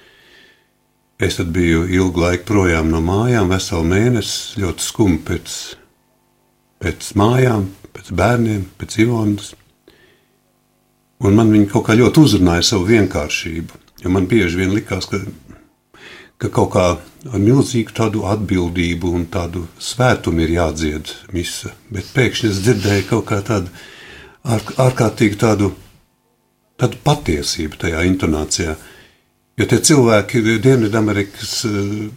Es 1.21 1.37
tad 1.37 1.53
biju 1.53 1.85
ilgu 1.85 2.25
laiku 2.25 2.49
projām 2.49 2.89
no 2.89 3.03
mājām, 3.05 3.53
veselu 3.53 3.85
mēnesi, 3.93 4.57
ļoti 4.65 4.89
skumji 4.89 5.21
pēc, 5.29 5.61
pēc 6.81 7.13
mājām, 7.21 7.69
pēc 7.93 8.13
bērniem, 8.17 8.65
pēc 8.81 9.01
Ivonas. 9.05 9.53
Un 11.25 11.33
man 11.37 11.49
viņa 11.49 11.71
kaut 11.71 11.87
kā 11.87 11.95
ļoti 11.97 12.21
uzrunāja 12.21 12.65
savu 12.65 12.85
vienkāršību. 12.91 13.83
Jo 14.03 14.11
man 14.13 14.27
bieži 14.29 14.59
vien 14.59 14.73
likās, 14.75 15.07
ka, 15.09 15.17
ka 16.37 16.51
kaut 16.53 16.69
kā 16.75 16.85
ar 17.33 17.41
milzīgu 17.41 17.95
tādu 17.97 18.25
atbildību 18.29 19.13
un 19.17 19.25
tādu 19.33 19.65
svētumu 19.81 20.45
ir 20.45 20.53
jādzied 20.59 21.13
mise. 21.33 21.73
Bet 21.89 22.11
pēkšņi 22.13 22.51
es 22.51 22.61
dzirdēju 22.65 23.07
kaut 23.09 23.25
kā 23.31 23.41
tādu 23.45 23.73
ārkārtīgi 24.85 25.39
tādu, 25.41 25.71
tādu 26.77 27.01
patiesību 27.03 27.81
tajā 27.81 28.05
intonācijā. 28.11 28.77
Jo 29.57 29.65
tie 29.65 29.79
cilvēki, 29.81 30.37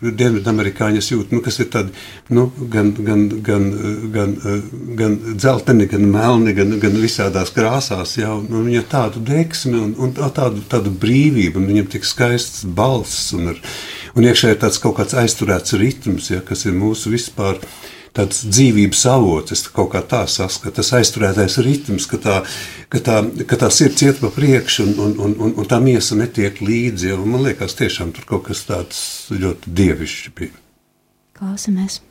Dienvidamerikāņi, 0.04 1.00
jūt, 1.00 1.30
nu, 1.32 1.38
kas 1.40 1.56
ir 1.62 1.70
tādi 1.72 1.94
nu, 2.36 2.42
gan, 2.68 2.90
gan, 3.06 3.22
gan, 3.46 3.64
gan, 4.12 4.34
gan 4.98 5.14
dzelteni, 5.30 5.86
gan 5.88 6.04
melni, 6.12 6.52
gan, 6.58 6.74
gan 6.82 6.98
visādās 7.00 7.48
krāsās. 7.56 8.12
Jā, 8.20 8.34
un 8.36 8.66
viņam 8.68 8.84
tādu 8.92 9.22
deksmi 9.24 9.72
un, 9.80 9.94
un 9.96 10.12
tādu, 10.20 10.60
tādu 10.68 10.92
brīvību, 11.00 11.62
un 11.62 11.70
viņam 11.72 11.88
tik 11.96 12.04
skaists 12.04 12.66
balss, 12.76 13.30
un, 13.38 13.54
ar, 13.54 13.62
un 14.12 14.28
iekšā 14.28 14.52
ir 14.52 14.60
tāds 14.60 14.76
kaut 14.82 14.98
kāds 15.00 15.16
aizturēts 15.24 15.78
ritms, 15.80 16.28
ja, 16.34 16.44
kas 16.44 16.68
ir 16.68 16.76
mūsu 16.76 17.14
vispār 17.16 17.56
tāds 18.16 18.42
dzīvības 18.46 19.04
avots, 19.12 19.54
es 19.54 19.64
kaut 19.70 19.92
kā 19.94 20.02
tā 20.06 20.24
saskatu, 20.30 20.74
tas 20.80 20.92
aizturētais 20.98 21.58
ritms, 21.64 22.08
ka 22.10 22.20
tā, 22.22 22.36
ka 22.92 23.02
tā, 23.06 23.20
ka 23.46 23.60
tā 23.60 23.70
sirds 23.74 24.04
iet 24.06 24.20
pa 24.22 24.32
priekšu 24.34 24.88
un, 24.88 24.92
un, 25.06 25.16
un, 25.28 25.38
un, 25.46 25.56
un 25.62 25.70
tā 25.70 25.80
miesa 25.82 26.18
netiek 26.18 26.62
līdzi. 26.64 27.14
Man 27.22 27.46
liekas, 27.46 27.78
tiešām 27.78 28.14
tur 28.16 28.28
kaut 28.34 28.48
kas 28.50 28.66
tāds 28.68 29.00
ļoti 29.34 29.74
dievišķs 29.80 30.36
bija. 30.38 30.54
Klausamies! 31.38 32.02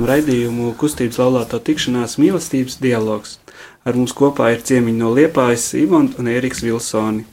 Turpinām 0.00 0.16
raidījumu 0.16 0.70
kustības 0.80 1.18
laulāto 1.20 1.58
tikšanās 1.60 2.16
mīlestības 2.16 2.80
dialogs. 2.80 3.36
Ar 3.84 3.92
mums 3.98 4.14
kopā 4.16 4.48
ir 4.54 4.62
ciemiņi 4.64 4.96
no 4.96 5.10
Liepājas, 5.12 5.74
Ivona 5.76 6.08
un 6.16 6.26
Eriks 6.26 6.62
Vilsoni. 6.64 7.24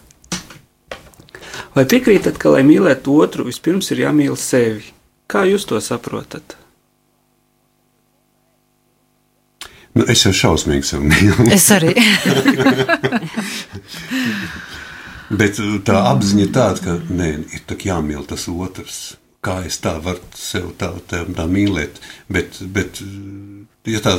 Vai 1.75 1.85
piekrītat, 1.87 2.35
ka, 2.35 2.49
lai 2.51 2.63
mīlētu 2.67 3.15
otru, 3.23 3.45
vispirms 3.47 3.91
ir 3.95 4.03
jāmīl 4.03 4.35
sevi? 4.35 4.83
Kā 5.31 5.47
jūs 5.47 5.63
to 5.63 5.79
saprotat? 5.79 6.57
Nu, 9.95 10.03
es 10.03 10.25
jau 10.25 10.33
šausmīgi 10.35 10.83
sev 10.89 10.99
mīlu. 11.07 11.47
Es 11.47 11.71
arī. 11.71 11.95
Bet 15.39 15.55
tā 15.87 16.03
apziņa 16.11 16.43
ir 16.43 16.51
tāda, 16.51 16.83
ka 16.83 16.99
nē, 17.07 17.47
ir 17.47 17.63
tā 17.63 17.79
jāmīl 17.79 18.27
tas 18.27 18.43
otrs 18.51 19.15
kā 19.45 19.59
es 19.67 19.79
tā 19.83 19.95
varu 20.03 20.23
sevi 20.35 20.73
tā, 20.79 20.91
tā, 21.09 21.23
tā 21.37 21.45
mīlēt. 21.49 21.99
Bet, 22.31 22.59
bet, 22.73 23.01
ja 23.87 24.01
tā 24.03 24.15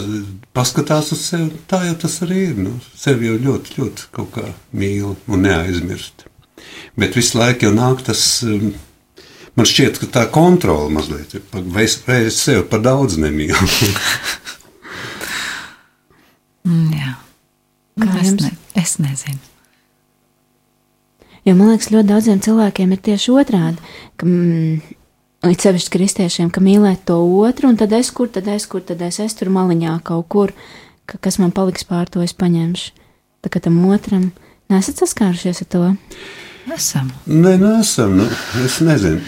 paskatās 0.57 1.13
uz 1.17 1.23
sevi, 1.27 1.63
tā 1.71 1.83
jau 1.89 1.97
tas 2.05 2.19
arī 2.27 2.43
ir. 2.51 2.59
Nu, 2.69 2.77
sevi 2.97 3.31
jau 3.31 3.39
ļoti, 3.49 3.79
ļoti 3.79 4.11
kaut 4.15 4.35
kā 4.37 4.47
mīl 4.73 5.15
un 5.15 5.47
neaizmirst. 5.47 6.27
Bet 6.99 7.17
visu 7.19 7.39
laiku 7.39 7.69
jau 7.69 7.75
nāk 7.77 8.05
tas. 8.07 8.23
Um, 8.47 8.73
man 9.59 9.69
šķiet, 9.69 10.01
ka 10.03 10.11
tā 10.15 10.27
kontrole 10.35 10.91
mazliet 10.95 11.39
ir. 11.39 11.45
Vai 11.53 11.87
es, 11.87 11.99
vai 12.07 12.25
es 12.31 12.41
sevi 12.43 12.65
par 12.71 12.83
daudz 12.85 13.19
nemīlu? 13.21 13.59
mm, 16.69 16.91
jā. 16.95 17.15
Kā 17.99 18.19
es, 18.23 18.35
ne, 18.39 18.53
es 18.79 18.99
nezinu. 19.03 19.41
Jo 21.47 21.55
man 21.57 21.71
liekas, 21.73 21.89
ļoti 21.95 22.11
daudziem 22.11 22.41
cilvēkiem 22.45 22.93
ir 22.93 23.01
tieši 23.07 23.33
otrādi, 23.41 23.93
ka 24.21 24.27
mm, 24.27 24.98
It 25.47 25.63
sevišķi 25.63 25.93
kristiešiem, 25.95 26.49
ka 26.51 26.59
mīlēt 26.59 27.05
to 27.07 27.21
otru, 27.39 27.69
un 27.71 27.77
tad 27.79 27.93
es 27.95 28.11
kur, 28.11 28.27
tad 28.27 28.49
es 28.51 28.65
kur, 28.67 28.83
tad 28.83 29.05
es, 29.07 29.21
es 29.23 29.37
tur 29.39 29.53
maliņā 29.55 29.93
kaut 30.07 30.27
kur, 30.35 30.53
ka, 31.07 31.21
kas 31.23 31.39
man 31.39 31.53
paliks 31.55 31.87
pār 31.87 32.11
to, 32.11 32.25
es 32.27 32.35
paņemšu. 32.35 32.91
Tā 33.47 33.53
kā 33.55 33.63
tam 33.63 33.77
otram 33.87 34.33
nesat 34.73 34.99
saskārušies 34.99 35.63
ar 35.63 35.69
to? 35.71 35.85
Esam. 36.75 37.13
Nē, 37.31 37.55
nesam. 37.63 38.17
Nu, 38.19 38.27
es 38.65 38.81
nezinu. 38.83 39.23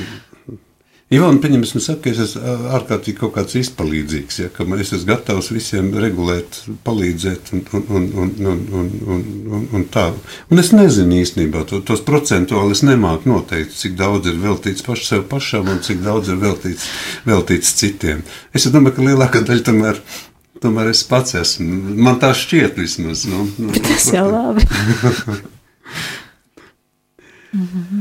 Ivana, 1.10 1.40
pieņemsim, 1.42 1.82
saka, 1.82 2.04
ka 2.04 2.10
es 2.12 2.20
esmu 2.22 2.52
ārkārtīgi 2.76 3.18
kaut 3.18 3.32
kāds 3.34 3.56
izpalīdzīgs, 3.58 4.36
ja, 4.44 4.50
ka 4.54 4.62
es 4.76 4.92
esmu 4.94 5.08
gatavs 5.08 5.48
visiem 5.50 5.88
regulēt, 5.98 6.60
palīdzēt 6.86 7.50
un, 7.56 7.64
un, 7.74 7.82
un, 7.98 8.06
un, 8.22 8.30
un, 8.46 8.62
un, 8.78 9.24
un, 9.50 9.64
un 9.74 9.86
tā. 9.90 10.06
Un 10.54 10.62
es 10.62 10.70
nezinu 10.70 11.18
īstenībā, 11.18 11.64
to, 11.66 11.82
tos 11.82 12.04
procentuāli 12.06 12.78
es 12.78 12.84
nemāku 12.86 13.32
noteikt, 13.32 13.74
cik 13.82 13.98
daudz 13.98 14.30
ir 14.30 14.38
veltīts 14.38 14.86
paš 14.86 15.08
sev 15.08 15.26
pašam 15.32 15.74
un 15.74 15.82
cik 15.82 15.98
daudz 16.06 16.30
ir 16.30 16.38
veltīts, 16.46 16.86
veltīts 17.26 17.74
citiem. 17.82 18.22
Es 18.54 18.70
domāju, 18.70 19.00
ka 19.00 19.10
lielākā 19.10 19.42
daļa 19.50 19.66
tomēr 19.66 20.02
tomēr 20.62 20.90
es 20.92 21.02
pats 21.08 21.34
esmu. 21.40 21.96
Man 21.98 22.18
tā 22.22 22.30
šķiet 22.36 22.78
vismaz. 22.78 23.26
Nu, 23.30 23.48
nu, 23.58 23.72
Tas 23.86 24.12
jau 24.14 24.26
labi. 24.30 24.62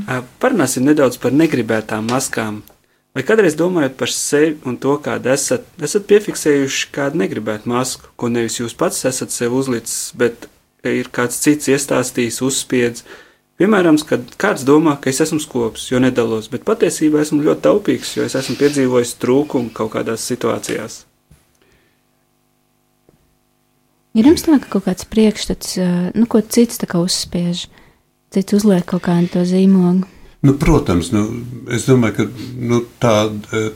Ā, 0.09 0.19
Parunāsim 0.41 0.85
nedaudz 0.85 1.17
par 1.21 1.33
negribētām 1.33 2.05
maskām. 2.11 2.61
Vai 3.17 3.23
kādreiz 3.25 3.55
domājot 3.57 3.95
par 3.97 4.11
sevi 4.13 4.59
un 4.69 4.75
to, 4.77 4.93
kāda 5.01 5.33
esat, 5.33 5.65
esat 5.81 6.05
piefiksējuši 6.11 6.91
kādu 6.93 7.17
negribētu 7.23 7.71
masku, 7.71 8.11
ko 8.15 8.29
nevis 8.29 8.59
jūs 8.59 8.77
pats 8.77 9.01
esat 9.09 9.33
sev 9.33 9.55
uzlicis, 9.57 10.11
bet 10.19 10.45
ir 10.85 11.09
kāds 11.13 11.41
cits 11.41 11.71
iestāstījis, 11.73 12.43
uzspiedz. 12.45 13.03
Piemēram, 13.59 13.97
kad 14.07 14.23
kāds 14.39 14.63
domā, 14.63 14.93
ka 15.01 15.09
es 15.11 15.19
esmu 15.25 15.41
skops, 15.43 15.89
jo 15.89 15.99
nedalos, 15.99 16.47
bet 16.53 16.63
patiesībā 16.67 17.25
esmu 17.25 17.41
ļoti 17.43 17.65
taupīgs, 17.65 18.13
jo 18.15 18.27
es 18.29 18.37
esmu 18.39 18.55
piedzīvojis 18.61 19.17
trūkumu 19.19 19.73
kaut 19.75 19.91
kādās 19.97 20.29
situācijās. 20.29 21.01
Ir 24.15 24.29
jums 24.29 24.45
tā, 24.45 24.55
ka 24.61 24.71
kaut 24.77 24.85
kāds 24.87 25.09
priekšstats, 25.09 25.75
ā, 25.81 25.89
nu, 26.15 26.29
ko 26.29 26.39
cits 26.45 26.79
tā 26.81 26.87
kā 26.89 27.01
uzspiež, 27.01 27.65
cits 28.33 28.55
uzliek 28.57 28.85
kaut 28.87 29.03
kādu 29.09 29.33
to 29.33 29.43
zīmogu. 29.49 30.07
Nu, 30.41 30.53
protams, 30.55 31.09
nu, 31.11 31.25
es 31.75 31.83
domāju, 31.89 32.15
ka 32.15 32.27
nu, 32.69 32.79
tā, 33.03 33.13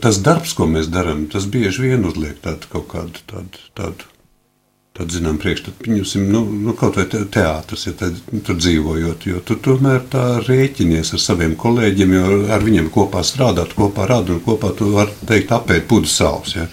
tas 0.00 0.22
darbs, 0.24 0.54
ko 0.56 0.64
mēs 0.70 0.88
darām, 0.92 1.26
tas 1.32 1.44
bieži 1.44 1.90
vien 1.90 2.06
uzliek 2.08 2.38
tādu 2.44 2.70
kaut 2.72 2.88
kādu 2.94 3.24
tādu. 3.28 3.64
tādu 3.76 4.10
Tad, 4.94 5.10
zinām, 5.10 5.40
priekšstatu, 5.42 5.74
pieņemsim, 5.82 6.28
nu, 6.30 6.44
nu, 6.46 6.70
kaut 6.78 6.94
vai 6.94 7.02
te- 7.10 7.24
teātris, 7.26 7.88
ja 7.88 7.92
tad, 7.98 8.14
nu, 8.30 8.38
tur 8.46 8.60
dzīvojot, 8.60 9.24
jo 9.26 9.40
tu 9.42 9.56
tomēr 9.58 10.04
tā 10.12 10.22
rēķinies 10.46 11.08
ar 11.16 11.22
saviem 11.24 11.56
kolēģiem, 11.58 12.12
jo 12.14 12.36
ar 12.54 12.62
viņiem 12.62 12.92
kopā 12.94 13.24
strādāt, 13.26 13.74
kopā 13.74 14.06
rādīt, 14.06 14.36
un 14.36 14.44
kopā 14.44 14.70
tu 14.78 14.92
vari 14.94 15.16
teikt, 15.26 15.50
apēt 15.56 15.88
pudu 15.90 16.06
savus. 16.06 16.54
Ja. 16.54 16.68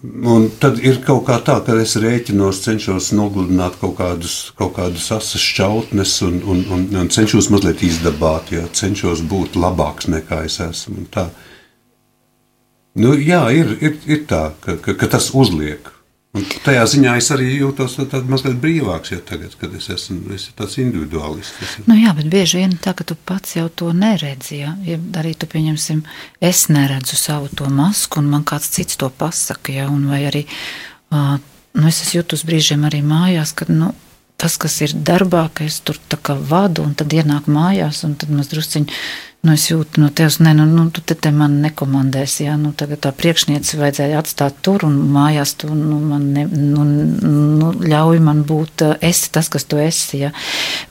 Un 0.00 0.46
tad 0.60 0.78
ir 0.80 1.00
kaut 1.04 1.26
kā 1.26 1.36
tā, 1.44 1.58
ka 1.66 1.74
es 1.82 1.94
rēķinos, 2.00 2.62
cenšos 2.64 3.10
nogludināt 3.16 3.76
kaut 3.80 3.96
kādus, 3.98 4.36
kaut 4.56 4.72
kādus 4.78 5.10
asas 5.12 5.42
šķautnes 5.42 6.14
un, 6.26 6.38
un, 6.48 6.62
un, 6.72 6.86
un 7.02 7.10
cenšos 7.12 7.50
mazliet 7.52 7.84
izdabāt, 7.84 8.54
ja 8.56 8.64
cenšos 8.72 9.24
būt 9.28 9.58
labāks 9.60 10.08
nekā 10.08 10.44
es 10.48 10.60
esmu. 10.64 11.04
Nu, 13.02 13.12
jā, 13.16 13.42
ir, 13.52 13.76
ir, 13.84 13.98
ir 14.08 14.24
tā, 14.28 14.46
ka, 14.64 14.78
ka, 14.80 14.96
ka 14.96 15.10
tas 15.16 15.30
uzliek. 15.36 15.92
Un 16.32 16.46
tajā 16.64 16.86
ziņā 16.88 17.14
es 17.20 17.26
arī 17.34 17.50
jūtos 17.58 17.98
tā 18.08 18.22
mazliet 18.24 18.56
brīvāks, 18.60 19.10
ja 19.12 19.18
tagad, 19.20 19.52
kad 19.60 19.74
es 19.76 19.90
esmu, 19.92 20.32
es 20.32 20.46
tāds 20.56 20.78
individuālists. 20.80 21.74
Nu, 21.84 21.96
jā, 22.00 22.14
bet 22.16 22.30
bieži 22.32 22.62
vien 22.62 22.72
tā, 22.80 22.94
ka 22.96 23.04
tu 23.04 23.18
pats 23.28 23.58
jau 23.58 23.66
to 23.68 23.90
neredzi. 23.92 24.62
Ja? 24.62 24.72
Ja 24.86 24.96
arī 25.20 25.34
tu 25.36 25.48
pieņemsim, 25.52 26.00
es 26.40 26.64
neredzu 26.72 27.18
savu 27.20 27.50
to 27.52 27.68
masku, 27.68 28.22
un 28.22 28.30
man 28.32 28.46
kāds 28.48 28.70
cits 28.72 28.96
to 28.96 29.10
pasaka. 29.12 29.74
Ja? 29.76 29.90
Un 29.92 30.08
vai 30.08 30.22
arī 30.30 30.46
uh, 30.48 31.36
nu, 31.76 31.90
es 31.90 32.00
jutus 32.14 32.46
brīžiem 32.48 32.88
arī 32.88 33.02
mājās, 33.04 33.52
kad 33.56 33.68
nu, 33.68 33.92
tas, 34.40 34.56
kas 34.56 34.78
ir 34.86 34.96
darbā, 34.96 35.50
ka 35.52 35.68
es 35.68 35.82
tur 35.84 36.00
tā 36.08 36.16
kā 36.16 36.34
vadu, 36.36 36.86
un 36.88 36.96
tad 36.96 37.12
ienāk 37.12 37.52
mājās, 37.52 38.06
un 38.08 38.16
tad 38.16 38.32
maz 38.32 38.48
drusciņi. 38.54 39.02
Nu, 39.42 39.56
es 39.56 39.64
jūtu 39.66 39.98
no 39.98 40.06
tevis, 40.14 40.36
ne, 40.38 40.52
nu, 40.54 40.62
nu, 40.70 40.84
tu 40.94 41.02
te, 41.02 41.16
te 41.18 41.32
man 41.34 41.56
nekomandēsi. 41.64 42.44
Ja? 42.44 42.52
Nu, 42.54 42.70
tagad 42.78 43.00
tā 43.02 43.10
priekšniece 43.10 43.74
vajadzēja 43.80 44.20
atstāt 44.22 44.60
tur, 44.62 44.84
un 44.86 45.00
mājās 45.10 45.56
tu 45.58 45.66
nu, 45.74 45.96
man 45.98 46.28
ne, 46.36 46.44
nu, 46.46 46.84
nu, 46.86 47.72
ļauj 47.82 48.20
man 48.22 48.44
būt 48.46 48.84
esi 49.02 49.32
tas, 49.34 49.50
kas 49.50 49.66
tu 49.66 49.80
esi. 49.82 50.20
Ja? 50.20 50.30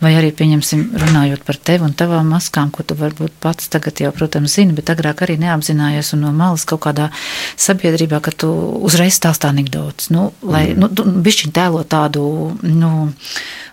Vai 0.03 0.11
arī, 0.19 0.33
pieņemsim, 0.35 0.83
runājot 1.05 1.45
par 1.47 1.61
tevi 1.71 1.87
un 1.87 1.95
tavām 1.95 2.27
maskām, 2.35 2.73
ko 2.75 2.83
tu 2.83 2.99
varbūt 2.99 3.39
pats 3.39 3.71
tagad 3.71 4.03
jau, 4.03 4.11
protams, 4.19 4.57
zini, 4.59 4.75
bet 4.75 4.91
agrāk 4.91 5.23
arī 5.23 5.39
neapzinājies 5.45 6.11
un 6.17 6.25
no 6.27 6.35
malas 6.35 6.67
kaut 6.67 6.83
kādā 6.89 7.07
sabiedrībā, 7.55 8.19
ka 8.19 8.35
tu 8.35 8.51
uzreiz 8.83 9.15
stāstā 9.15 9.55
anekdotas. 9.55 10.11
Nu, 10.11 10.33
lai, 10.43 10.73
nu, 10.75 10.91
tu 10.91 11.07
bišķiņ 11.07 11.55
tēlo 11.55 11.87
tādu, 11.87 12.27
nu, 12.67 13.07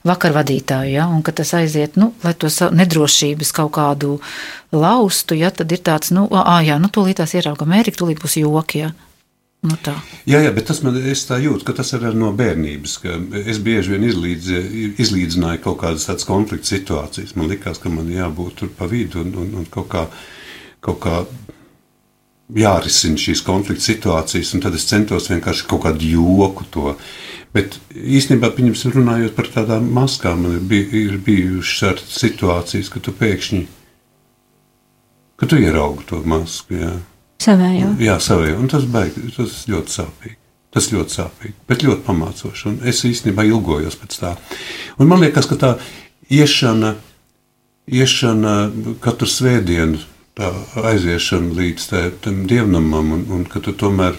vakarvadītāju, 0.07 0.95
ja, 0.95 1.11
un 1.11 1.27
ka 1.27 1.35
tas 1.35 1.51
aiziet, 1.59 1.99
nu, 1.99 2.13
lai 2.23 2.35
to 2.39 2.51
nedrošības 2.79 3.51
kaut 3.57 3.75
kādu 3.75 4.19
laustu, 4.73 5.37
ja, 5.39 5.51
tad 5.55 5.73
ir 5.73 5.83
tāds, 5.85 6.13
nu, 6.15 6.27
ā, 6.33 6.61
jā, 6.67 6.79
nu, 6.83 6.91
tūlīt 6.93 7.21
tās 7.21 7.35
ierauga 7.39 7.67
Amerika, 7.67 8.01
tūlīt 8.03 8.23
būs 8.23 8.39
joki, 8.43 8.85
ja. 8.87 8.95
Nu, 9.67 9.75
tā. 9.83 9.97
Jā, 10.29 10.39
jā, 10.45 10.53
bet 10.55 10.69
tas 10.71 10.85
man 10.85 10.95
jūtu, 10.95 11.65
ka 11.67 11.75
tas 11.75 11.91
ir 11.97 12.05
no 12.15 12.31
bērnības. 12.37 12.93
Es 13.43 13.59
bieži 13.59 13.97
vien 13.97 14.05
izlīdzi, 14.07 14.61
izlīdzināju 15.03 15.65
kaut 15.65 15.81
kādas 15.81 16.07
tādas 16.07 16.29
konflikta 16.29 16.77
situācijas. 16.77 17.35
Man 17.35 17.51
liekas, 17.51 17.81
ka 17.83 17.91
man 17.91 18.07
jābūt 18.13 18.61
tur 18.61 18.71
pa 18.71 18.87
vidu 18.87 19.25
un, 19.25 19.35
un, 19.35 19.55
un 19.59 19.67
kaut 19.73 19.89
kā. 19.91 20.07
Kaut 20.79 21.01
kā 21.03 21.25
Jārisina 22.55 23.19
šīs 23.21 23.43
konflikta 23.45 23.85
situācijas, 23.85 24.55
un 24.57 24.63
tad 24.65 24.77
es 24.79 24.87
centos 24.89 25.27
vienkārši 25.29 25.67
kaut 25.69 25.83
kādu 25.85 26.07
joku 26.15 26.65
to. 26.73 26.95
Bet 27.53 27.77
īstenībā, 27.93 28.55
runājot 28.95 29.35
par 29.37 29.51
tādām 29.53 29.91
maskām, 29.93 30.47
man 30.47 30.55
ir, 30.57 30.63
bij, 30.71 30.87
ir 31.03 31.19
bijušas 31.27 32.07
situācijas, 32.15 32.89
ka 32.95 33.03
tu 33.05 33.13
pēkšņi, 33.19 33.67
ka 35.39 35.47
tu 35.47 35.61
ieraugi 35.61 36.07
to 36.09 36.21
masku. 36.27 36.79
Jā. 36.79 36.93
Savējo. 37.43 37.95
Jā, 38.03 38.19
savai. 38.23 38.53
Un 38.59 38.67
tas, 38.71 38.85
baigi, 38.91 39.31
tas 39.37 39.63
ļoti 39.71 39.95
sāpīgi. 39.95 40.37
Tas 40.75 40.91
ļoti 40.93 41.15
sāpīgi, 41.15 41.55
bet 41.71 41.85
ļoti 41.87 42.05
pamācoši. 42.05 42.65
Un 42.69 42.75
es 42.91 43.01
īstenībā 43.09 43.47
ilgojos 43.49 43.97
pēc 43.97 44.19
tā. 44.21 44.35
Un 45.01 45.09
man 45.09 45.23
liekas, 45.23 45.49
ka 45.49 45.57
tā 45.57 45.71
iešana, 46.29 46.93
iešana 47.89 48.55
katru 49.01 49.31
svētdienu, 49.33 50.03
tā 50.37 50.51
aiziešana 50.91 51.57
līdz 51.57 51.87
tam 52.25 52.43
dievnamam, 52.51 53.15
un, 53.17 53.25
un 53.33 53.47
ka 53.49 53.63
tu 53.65 53.73
tomēr 53.73 54.19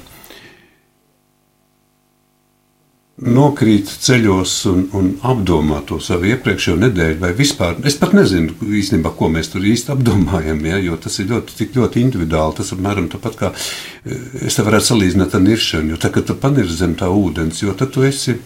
nokrīt 3.19 3.89
ceļos 4.03 4.53
un, 4.69 4.83
un 4.95 5.09
apdomā 5.27 5.81
to 5.87 5.97
savu 6.03 6.29
iepriekšējo 6.31 6.77
nedēļu, 6.79 7.17
vai 7.21 7.31
vispār. 7.35 7.75
Es 7.87 7.97
pat 7.99 8.13
nezinu 8.15 8.55
īstenībā, 8.79 9.11
ko 9.17 9.27
mēs 9.33 9.51
tur 9.51 9.65
īsti 9.67 9.91
apdomājam, 9.93 10.61
ja, 10.67 10.79
jo 10.83 10.95
tas 11.01 11.19
ir 11.19 11.29
ļoti, 11.33 11.69
ļoti 11.75 12.03
individuāli. 12.05 12.57
Tas 12.59 12.71
apmēram 12.75 13.09
tāpat 13.11 13.39
kā 13.39 13.51
eh, 13.51 14.45
es 14.47 14.55
te 14.55 14.65
varētu 14.65 14.91
salīdzināt 14.91 15.35
ar 15.35 15.43
niršanu, 15.43 15.93
jo 15.93 15.99
tā, 15.99 16.13
kad 16.15 16.29
tu 16.29 16.37
panir 16.39 16.69
zem 16.71 16.95
tā 16.99 17.11
ūdens, 17.11 17.63
jo 17.65 17.75
tad 17.77 17.91
tu 17.95 18.05
esi. 18.07 18.37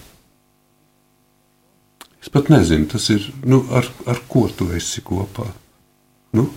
Es 2.23 2.31
pat 2.33 2.49
nezinu, 2.49 2.87
tas 2.89 3.09
ir, 3.13 3.25
nu, 3.45 3.65
ar, 3.75 3.89
ar 4.09 4.23
ko 4.31 4.47
tu 4.49 4.71
esi 4.73 5.03
kopā. 5.05 5.49
Nu, 6.33 6.47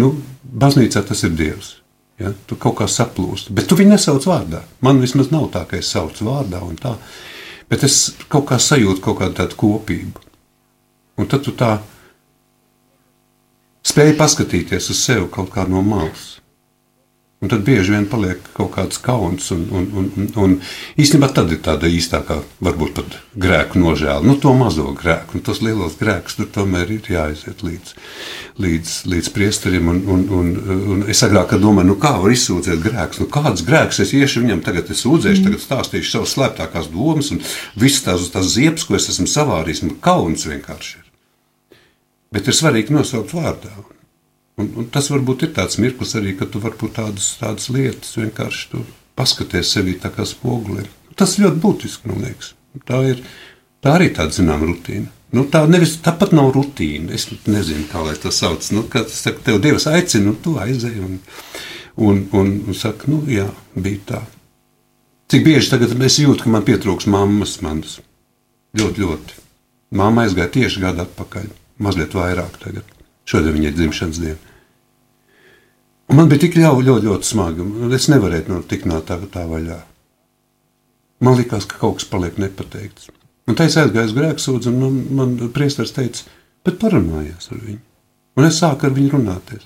nu, 0.00 0.14
baznīcā 0.42 1.04
tas 1.06 1.22
ir 1.28 1.36
Dievs. 1.38 1.76
Ja? 2.18 2.32
Tu 2.46 2.58
kaut 2.58 2.78
kā 2.80 2.88
saplūsti, 2.90 3.54
bet 3.54 3.68
tu 3.70 3.78
viņu 3.78 3.94
nesauc 3.94 4.26
vārdā. 4.26 4.64
Man 4.82 5.02
vismaz 5.02 5.30
nav 5.34 5.50
tā, 5.54 5.64
ka 5.70 5.78
es 5.78 5.90
saucu 5.94 6.26
vārdā 6.26 6.62
un 6.66 6.78
tā. 6.78 6.96
Bet 7.68 7.84
es 7.86 8.14
kaut 8.32 8.48
kā 8.48 8.58
sajūtu 8.62 9.04
kaut 9.04 9.20
kādu 9.20 9.38
tādu 9.38 9.58
kopību. 9.60 10.24
Un 11.18 11.28
tad 11.30 11.44
tu 11.46 11.52
tā 11.58 11.76
spēj 13.86 14.14
paskatīties 14.18 14.90
uz 14.92 15.00
sevi 15.02 15.28
kaut 15.32 15.52
kā 15.54 15.66
no 15.68 15.82
malas. 15.84 16.38
Un 17.38 17.46
tad 17.46 17.60
bieži 17.62 17.92
vien 17.94 18.06
paliek 18.10 18.40
kaut 18.50 18.72
kāds 18.74 18.98
kauns, 18.98 19.52
un, 19.54 19.60
un, 19.70 19.84
un, 19.94 20.06
un, 20.18 20.30
un 20.42 20.54
īstenībā 20.98 21.28
tad 21.30 21.52
ir 21.54 21.60
tāda 21.62 21.86
īstākā, 21.86 22.40
varbūt 22.66 22.96
pat 22.96 23.12
grēku 23.38 23.78
nožēla. 23.78 24.26
Nu, 24.26 24.34
to 24.42 24.50
mazo 24.58 24.88
grēku, 24.98 25.36
un 25.38 25.44
tos 25.46 25.60
lielos 25.62 25.94
grēkus 26.00 26.34
tur 26.34 26.48
tomēr 26.56 26.90
ir 26.96 27.06
jāaiziet 27.14 27.62
līdz, 27.62 27.92
līdz, 28.64 28.94
līdz 29.12 29.30
priesterim. 29.36 29.86
Un, 29.92 30.00
un, 30.10 30.24
un, 30.34 30.50
un 30.96 31.04
es 31.14 31.22
agrāk 31.22 31.54
domāju, 31.62 31.92
nu 31.92 31.96
kā 32.02 32.16
var 32.18 32.34
izsūdzēt 32.34 32.82
grēkus, 32.82 33.20
nu 33.22 33.28
kāds 33.38 33.62
grēks 33.68 34.02
es 34.02 34.16
iešu 34.18 34.42
viņam, 34.42 34.64
tagad 34.66 34.90
es 34.90 35.04
sūdzēšu, 35.06 35.44
tagad 35.46 35.62
stāstīšu 35.62 36.16
savas 36.16 36.34
slēptākās 36.34 36.90
domas, 36.90 37.30
un 37.36 37.44
visas 37.78 38.02
tās, 38.08 38.26
tās 38.34 38.50
ziepes, 38.56 38.88
ko 38.88 38.98
es 38.98 39.06
esmu 39.14 39.28
savārījis, 39.30 39.84
man 39.86 40.02
kauns 40.02 40.48
vienkārši 40.50 40.98
ir. 40.98 41.06
Bet 42.34 42.50
ir 42.50 42.58
svarīgi 42.58 42.98
nosaukt 42.98 43.30
vārdā. 43.38 43.70
Un, 43.78 43.97
un 44.58 44.88
tas 44.92 45.10
varbūt 45.12 45.46
ir 45.46 45.52
tāds 45.56 45.78
mirklis 45.78 46.16
arī, 46.18 46.34
ka 46.38 46.48
tu 46.50 46.62
varbūt 46.62 46.96
tādas, 46.98 47.34
tādas 47.40 47.68
lietas 47.70 48.16
vienkārši 48.18 48.70
tu 48.72 48.82
paskaties 49.18 49.74
sevi 49.74 49.94
tā 50.02 50.10
kā 50.14 50.26
spogulī. 50.26 50.86
Tas 51.18 51.38
ļoti 51.38 51.62
būtiski, 51.62 52.10
man 52.10 52.24
liekas. 52.26 52.52
Tā 52.86 53.00
ir 53.10 53.22
tā 53.82 53.96
arī 53.98 54.10
tāda 54.14 54.34
zināma 54.34 54.68
rutīna. 54.68 55.10
Nu, 55.34 55.44
tā 55.52 55.64
nevis 55.68 55.98
tāpat 56.04 56.32
nav 56.36 56.52
rutīna. 56.54 57.12
Es 57.14 57.28
nezinu, 57.46 57.84
kā 57.90 58.02
lai 58.04 58.16
to 58.20 58.32
sauc. 58.32 58.64
Nu, 58.72 58.84
kad 58.90 59.10
es 59.10 59.20
saku, 59.26 59.42
tev 59.44 59.60
Dievs 59.64 59.88
aicina, 59.90 60.30
nu, 60.30 60.36
tu 60.42 60.54
aizēji 60.60 61.04
un, 61.04 61.18
un, 62.08 62.22
un, 62.38 62.52
un 62.66 62.78
saka, 62.78 63.10
nu, 63.12 63.20
jā, 63.28 63.48
bija 63.76 64.04
tā. 64.12 64.22
Cik 65.28 65.44
bieži 65.44 65.74
tagad 65.74 65.92
es 66.06 66.16
jūtu, 66.22 66.46
ka 66.46 66.52
man 66.54 66.64
pietrūks 66.64 67.10
mammas 67.12 67.58
manas. 67.64 67.98
Ļoti, 68.78 69.04
ļoti. 69.04 69.40
Māma 69.98 70.24
aizgāja 70.24 70.54
tieši 70.54 70.84
gadu 70.86 71.04
atpakaļ. 71.04 71.50
Mazliet 71.84 72.16
vairāk 72.16 72.56
tagad. 72.62 72.88
Šodien 73.28 73.58
viņai 73.58 73.68
ir 73.70 73.76
dzimšanas 73.76 74.22
diena. 74.22 74.47
Man 76.08 76.28
bija 76.30 76.46
tik 76.46 76.56
ļoti, 76.56 76.86
ļoti, 76.86 77.08
ļoti 77.10 77.28
smagi. 77.28 77.64
un 77.64 77.92
Es 77.92 78.08
nevarēju 78.08 78.48
no 78.48 78.62
tikt 78.64 78.88
no 78.88 79.00
tā, 79.04 79.18
tā 79.32 79.44
vaļā. 79.48 79.78
Man 81.20 81.36
liekas, 81.36 81.66
ka 81.68 81.80
kaut 81.80 81.98
kas 81.98 82.08
paliek 82.08 82.38
nepateikts. 82.40 83.10
Un 83.48 83.56
tā 83.56 83.66
es 83.68 83.76
aizgāju 83.80 84.10
uz 84.10 84.14
grēksūdzi, 84.16 84.70
un 84.70 84.78
man, 84.80 84.98
man 85.18 85.52
priesteris 85.52 85.94
teica, 85.96 86.24
bet 86.64 86.78
parunājies 86.80 87.50
ar 87.52 87.60
viņu. 87.64 87.80
Un 88.38 88.46
es 88.46 88.60
sāku 88.60 88.86
ar 88.86 88.94
viņu 88.96 89.16
runāties. 89.16 89.64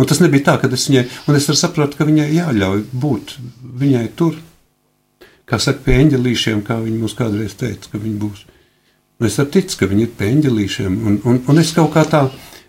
Un 0.00 0.08
tas 0.08 0.20
nebija 0.22 0.48
tā, 0.48 0.56
ka 0.60 0.70
es 0.72 0.88
viņai, 0.88 1.04
un 1.28 1.38
es 1.38 1.48
sapratu, 1.60 1.98
ka 1.98 2.08
viņai 2.08 2.30
jāļauj 2.32 2.86
būt 2.92 3.36
viņai 3.84 4.08
tur. 4.16 4.40
kā 5.46 5.58
saka, 5.60 5.82
pie 5.84 5.98
eņģelīšiem, 6.00 6.62
kā 6.64 6.78
viņi 6.80 6.98
mums 6.98 7.14
kādreiz 7.18 7.54
teica, 7.60 7.90
ka 7.92 7.98
viņi 8.00 8.18
būs. 8.18 8.44
Un 9.20 9.28
es 9.28 9.36
ticu, 9.36 9.76
ka 9.78 9.86
viņi 9.86 10.06
ir 10.06 10.12
pie 10.16 10.30
eņģelīšiem, 10.32 11.00
un, 11.06 11.18
un, 11.28 11.42
un 11.46 11.58
es 11.60 11.74
kaut 11.76 11.92
kā 11.92 12.06
tā, 12.08 12.22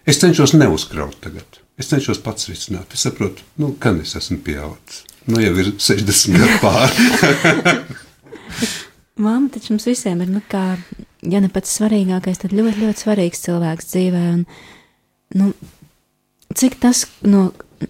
es 0.06 0.20
cenšos 0.20 0.54
neuzkraut 0.58 1.16
tagad. 1.24 1.63
Es 1.80 1.90
cenšos 1.90 2.22
pats 2.22 2.50
risināt. 2.52 2.94
Es 2.94 3.06
saprotu, 3.08 3.42
nu, 3.58 3.72
kad 3.82 3.98
es 4.02 4.14
esmu 4.20 4.38
pieaudzis. 4.46 5.04
Nu, 5.26 5.40
jau 5.42 5.54
ir 5.58 5.72
60 5.80 6.36
gadu 6.38 6.58
pāri. 6.62 7.86
Māma 9.24 9.50
taču 9.54 9.74
mums 9.74 9.88
visiem 9.88 10.22
ir, 10.26 10.30
nu, 10.34 10.42
kā, 10.50 10.76
ja 11.22 11.42
ne 11.42 11.50
pats 11.54 11.74
svarīgākais, 11.78 12.42
tad 12.42 12.54
ļoti, 12.54 12.82
ļoti 12.82 13.06
svarīgs 13.06 13.44
cilvēks 13.46 13.90
dzīvē. 13.94 14.24
Un, 14.36 14.44
nu, 15.40 15.52
cik 16.58 16.78
tas 16.84 17.06
no, 17.26 17.48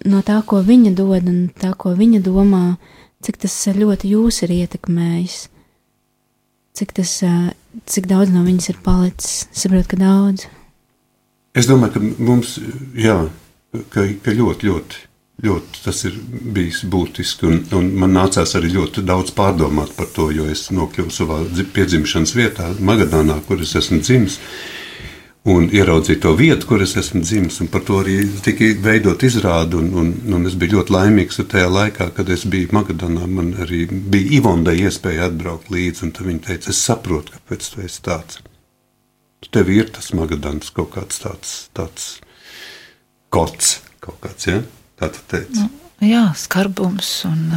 no 0.08 0.22
tā, 0.24 0.38
ko 0.46 0.62
viņa 0.64 0.94
dod 0.96 1.28
un 1.32 1.40
tā, 1.60 1.74
ko 1.80 1.94
viņa 1.98 2.22
domā, 2.24 2.64
cik 3.24 3.40
tas 3.44 3.56
ļoti 3.74 4.14
jūs 4.14 4.44
ir 4.46 4.56
ietekmējis? 4.62 5.38
Cik, 6.74 6.92
tas, 6.96 7.18
cik 7.86 8.08
daudz 8.10 8.32
no 8.34 8.42
viņas 8.46 8.72
ir 8.72 8.82
palicis? 8.84 9.44
Es 9.52 9.64
saprotu, 9.64 9.92
ka 9.92 10.00
daudz. 10.00 10.48
Es 11.54 11.68
domāju, 11.70 11.94
ka 11.94 12.24
mums, 12.26 12.56
jā, 12.98 13.20
ka, 13.92 14.06
ka 14.24 14.36
ļoti, 14.36 14.70
ļoti 14.70 15.02
ļoti 15.42 15.82
tas 15.84 16.04
ir 16.08 16.16
bijis 16.54 16.84
būtiski. 16.90 17.48
Un, 17.48 17.60
un 17.76 17.90
man 18.02 18.14
nācās 18.16 18.54
arī 18.58 18.72
ļoti 18.76 19.04
daudz 19.06 19.34
pārdomāt 19.36 19.94
par 19.96 20.08
to, 20.14 20.30
jo 20.34 20.46
es 20.50 20.68
nokļuvu 20.74 21.12
savā 21.12 21.42
piedzimšanas 21.74 22.34
vietā, 22.36 22.70
Magadānā, 22.78 23.40
kur 23.48 23.62
es 23.62 23.74
esmu 23.80 24.00
dzimis. 24.04 24.38
Un 25.44 25.66
ieraudzīju 25.68 26.20
to 26.22 26.30
vietu, 26.38 26.64
kur 26.70 26.80
es 26.80 26.94
esmu 26.96 27.20
dzimis, 27.20 27.58
par 27.68 27.82
to 27.84 27.98
arī 28.00 28.14
tika 28.46 28.70
veidot 28.80 29.26
izrādi. 29.26 29.76
Un, 29.76 29.90
un, 30.00 30.14
un 30.38 30.48
es 30.48 30.56
biju 30.56 30.78
ļoti 30.78 30.94
laimīgs 30.94 31.42
tajā 31.42 31.68
laikā, 31.68 32.08
kad 32.16 32.32
es 32.32 32.46
biju 32.48 32.72
Magadanā. 32.72 33.28
Man 33.28 33.52
arī 33.60 33.82
bija 33.90 34.38
Ivonda 34.38 34.72
iespēja 34.72 35.28
atbraukt 35.28 35.68
līdzi, 35.74 36.06
un 36.06 36.14
viņa 36.30 36.46
teica, 36.48 36.72
es 36.72 36.80
saprotu, 36.80 37.36
kāpēc 37.36 37.72
tu 37.74 37.84
esi 37.84 38.00
tāds. 38.06 38.40
Tev 39.52 39.68
ir 39.68 39.92
tas 39.92 40.14
Magadans 40.16 40.72
kaut 40.72 40.94
kāds 40.94 41.20
tāds, 41.20 41.52
tāds 41.76 42.14
kods 43.34 43.78
kaut 44.04 44.20
kāds, 44.22 44.46
ja? 44.48 44.60
Tā 45.00 45.10
tu 45.10 45.24
teici. 45.32 45.64
Nu, 45.64 45.70
jā, 46.04 46.24
skarbums 46.38 47.10
un 47.28 47.48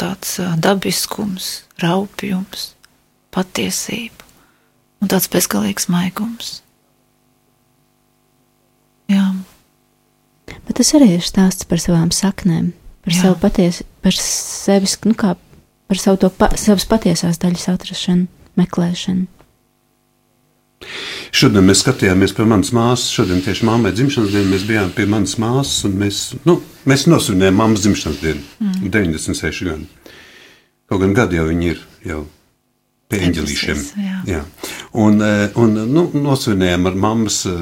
tāds 0.00 0.38
dabiskums, 0.62 1.50
raupjums, 1.82 2.70
patiesība 3.34 4.28
un 5.00 5.10
tāds 5.12 5.28
bezgalīgs 5.32 5.88
maigums. 5.92 6.60
Jā. 9.10 9.26
Bet 10.66 10.76
tas 10.78 10.92
arī 10.98 11.16
ir 11.16 11.24
stāsts 11.24 11.66
par 11.66 11.80
savām 11.82 12.10
saknēm, 12.14 12.72
par 13.04 13.14
Jā. 13.14 13.22
savu 13.24 13.38
patiesu, 13.42 13.86
par 14.04 14.14
sevis, 14.16 14.96
nu 15.06 15.16
kā 15.18 15.34
par 15.90 15.98
savu 15.98 16.20
to 16.22 16.30
pa, 16.30 16.52
savas 16.58 16.86
patiesās 16.90 17.40
daļas 17.42 17.66
atrašanu, 17.72 18.28
meklēšanu. 18.60 19.26
Šodien 21.30 21.66
mēs 21.68 21.84
skatījāmies 21.84 22.34
pie 22.34 22.46
manas 22.48 22.72
māsas. 22.74 23.12
Šodien 23.14 23.44
tieši 23.44 23.68
mammai 23.68 23.92
dzimšanas 23.94 24.34
dienu 24.34 24.50
mēs 24.54 24.66
bijām 24.68 24.90
pie 24.96 25.06
manas 25.10 25.36
māsas 25.40 25.86
un 25.88 25.94
mēs, 26.00 26.24
nu, 26.48 26.58
mēs 26.90 27.06
nosvinējām 27.10 27.56
mammas 27.60 27.84
dzimšanas 27.84 28.20
dienu. 28.24 28.42
Mm. 28.58 28.90
96 28.90 29.64
gadi. 29.68 29.88
Kaut 30.90 31.04
gan 31.04 31.14
gadi 31.14 31.38
jau 31.38 31.46
viņi 31.46 31.70
ir 31.70 31.82
jau 32.10 32.20
pie 33.10 33.22
eņģelīšiem. 33.26 33.80
Jā. 34.02 34.18
jā. 34.26 34.42
Un, 35.02 35.22
eh, 35.22 35.56
un 35.58 35.74
nu, 35.90 36.04
nosvinējām 36.14 36.86
ar 36.90 36.98
mammas, 37.06 37.40
eh, 37.46 37.56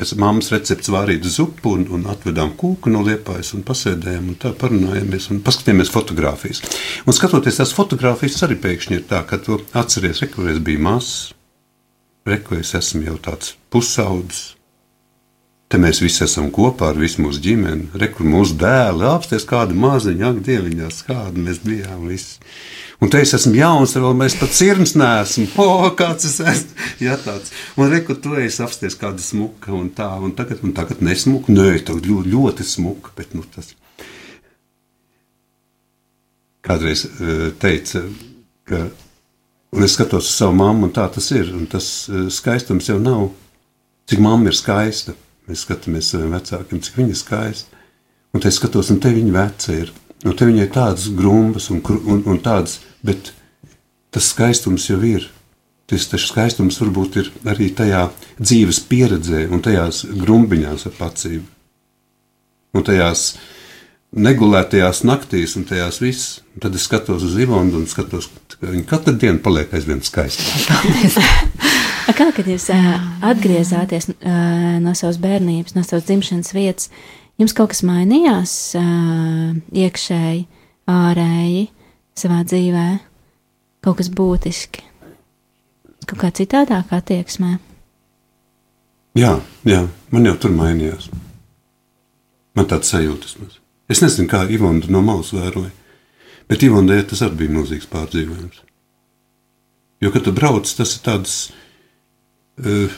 pēc 0.00 0.14
mammas 0.20 0.52
receptes 0.52 0.92
vārītu 0.92 1.32
zupu 1.32 1.74
un, 1.78 1.86
un 1.96 2.06
atvedām 2.12 2.54
kūku 2.60 2.92
no 2.92 3.04
liepājas 3.06 3.54
un 3.56 3.64
pasēdējām 3.68 4.32
un 4.32 4.40
tā 4.40 4.52
parunājāmies 4.56 5.30
un 5.32 5.42
paskatījāmies 5.44 5.92
fotogrāfijas. 5.92 6.64
Un 7.06 7.16
skatoties 7.16 7.60
tās 7.60 7.76
fotogrāfijas 7.76 8.44
arī 8.48 8.60
pēkšņi 8.64 9.00
ir 9.00 9.06
tā, 9.12 9.24
ka 9.28 9.40
tu 9.40 9.60
atceries, 9.72 10.24
re, 10.24 10.32
kur 10.32 10.52
es 10.52 10.60
biju 10.64 10.84
mazs 10.88 11.32
reku 12.28 12.58
es 12.60 12.74
esmu 12.78 13.06
jau 13.06 13.20
tāds 13.22 13.54
pusaudzis. 13.72 14.52
Te 15.72 15.78
mēs 15.80 16.02
visi 16.04 16.20
esam 16.26 16.50
kopā 16.52 16.90
ar 16.92 16.98
visu 17.00 17.22
mūsu 17.24 17.40
ģimeni. 17.40 17.86
Rekur 17.96 18.26
mūsu 18.28 18.58
dēli, 18.60 19.06
apsties 19.08 19.46
kādu 19.48 19.72
maziņu, 19.80 20.26
ak, 20.28 20.40
dieviņās, 20.44 20.98
kādi 21.06 21.44
mēs 21.46 21.62
bijām 21.64 22.02
visi. 22.10 22.42
Un 23.00 23.08
te 23.10 23.22
es 23.24 23.32
esmu 23.34 23.56
jauns, 23.56 23.94
vēl 23.96 24.12
mēs 24.18 24.36
pat 24.36 24.52
sirds 24.52 24.92
neesam. 25.00 25.46
O, 25.64 25.88
kāds 25.96 26.28
es 26.28 26.36
esmu! 26.44 26.76
Jā, 27.06 27.16
tāds. 27.24 27.54
Un 27.80 27.88
rekur 27.88 28.20
tu 28.20 28.36
esi 28.36 28.60
apsties 28.62 28.98
kāda 29.00 29.24
smuka 29.24 29.72
un 29.72 29.88
tā, 29.96 30.10
un 30.20 30.36
tagad, 30.36 30.60
un 30.60 30.76
tagad 30.76 31.00
nesmuka. 31.00 31.50
Nē, 31.56 31.70
tā 31.88 31.96
ļoti, 31.96 32.34
ļoti 32.36 32.68
smuka, 32.68 33.14
bet 33.16 33.32
nu 33.32 33.46
tas. 33.56 33.72
Kādreiz 36.62 37.06
uh, 37.08 37.48
teica, 37.64 38.04
ka 38.68 38.84
Un 39.72 39.84
es 39.86 39.94
skatos 39.96 40.28
uz 40.28 40.36
savu 40.36 40.52
mammu, 40.58 40.88
un 40.88 40.92
tā 40.92 41.06
tas 41.12 41.30
ir. 41.32 41.48
Un 41.56 41.64
tas 41.70 41.86
eh, 42.10 42.26
skaistums 42.32 42.90
jau 42.90 42.98
nav, 43.00 43.30
cik 44.10 44.20
mamma 44.20 44.52
ir 44.52 44.58
skaista. 44.58 45.14
Mēs 45.48 45.64
skatāmies 45.66 46.10
saviem 46.12 46.34
vecākiem, 46.36 46.82
cik 46.84 46.98
viņa 47.00 47.14
ir 47.14 47.18
skaista. 47.18 47.84
Un 48.32 48.44
te 48.44 48.52
skatos, 48.52 48.90
un 48.92 49.00
te 49.02 49.12
viņa 49.12 49.32
veca 49.34 49.76
ir. 49.76 49.92
Un 50.22 50.36
te 50.38 50.46
viņai 50.46 50.68
tādas 50.72 51.08
grumbas 51.16 51.70
un, 51.72 51.80
un, 51.82 52.20
un 52.30 52.42
tādas, 52.44 52.78
bet 53.02 53.32
tas 54.14 54.28
skaistums 54.34 54.86
jau 54.90 55.00
ir. 55.08 55.26
Tas, 55.90 56.04
tas 56.08 56.28
skaistums 56.28 56.78
varbūt 56.80 57.18
ir 57.20 57.32
arī 57.48 57.72
tajā 57.74 58.04
dzīves 58.38 58.84
pieredzē 58.88 59.46
un 59.52 59.64
tajās 59.64 60.04
grumbiņās 60.20 60.86
ar 60.88 60.94
pacību. 61.00 61.48
Un 62.72 62.86
tajās 62.86 63.24
uh, 63.34 63.42
negulētajās 64.12 65.02
naktīs 65.08 65.56
un 65.56 65.64
tajās 65.68 66.00
viss. 66.02 66.40
Un 66.52 66.64
tad 66.64 66.76
es 66.76 66.84
skatos 66.88 67.24
uz 67.24 67.36
Ivonu 67.40 67.80
un 67.80 67.86
skatos, 67.88 68.28
ka 68.58 68.68
viņa 68.68 68.84
katru 68.88 69.14
dienu 69.16 69.40
paliek 69.44 69.72
aizvien 69.72 70.02
skaistāka. 70.04 71.22
Kā 72.18 72.28
kad 72.34 72.48
jūs 72.48 72.68
atgriezāties 73.24 74.10
no 74.82 74.92
savas 74.98 75.18
bērnības, 75.22 75.76
no 75.76 75.84
savas 75.86 76.04
dzimšanas 76.08 76.52
vietas, 76.54 76.90
jums 77.40 77.54
kaut 77.56 77.72
kas 77.72 77.82
mainījās 77.86 78.54
iekšēji, 79.72 80.44
ārēji 80.92 81.64
savā 82.18 82.42
dzīvē? 82.44 82.86
Kaut 83.82 83.98
kas 83.98 84.12
būtiski, 84.14 84.84
kaut 86.06 86.20
kā 86.20 86.30
citādāk 86.36 86.92
attieksmē? 86.94 87.56
Jā, 89.18 89.34
jā, 89.68 89.82
man 90.12 90.28
jau 90.28 90.36
tur 90.40 90.54
mainījās. 90.54 91.10
Man 92.56 92.68
tāds 92.68 92.92
sajūtas. 92.92 93.34
Mēs. 93.40 93.61
Es 93.90 94.02
nezinu, 94.04 94.28
kā 94.30 94.44
Ivona 94.50 94.88
no 94.92 95.02
malas 95.04 95.32
vēroja, 95.34 95.72
bet 96.50 96.62
Ivonai 96.66 97.00
tas 97.08 97.24
arī 97.24 97.42
bija 97.42 97.56
milzīgs 97.58 97.88
pārdzīvojums. 97.90 98.62
Jo, 100.02 100.10
kad 100.10 100.26
tu 100.26 100.34
brauc, 100.34 100.66
tas 100.66 100.96
ir 100.96 101.02
tāds. 101.04 101.34
Uh, 102.58 102.92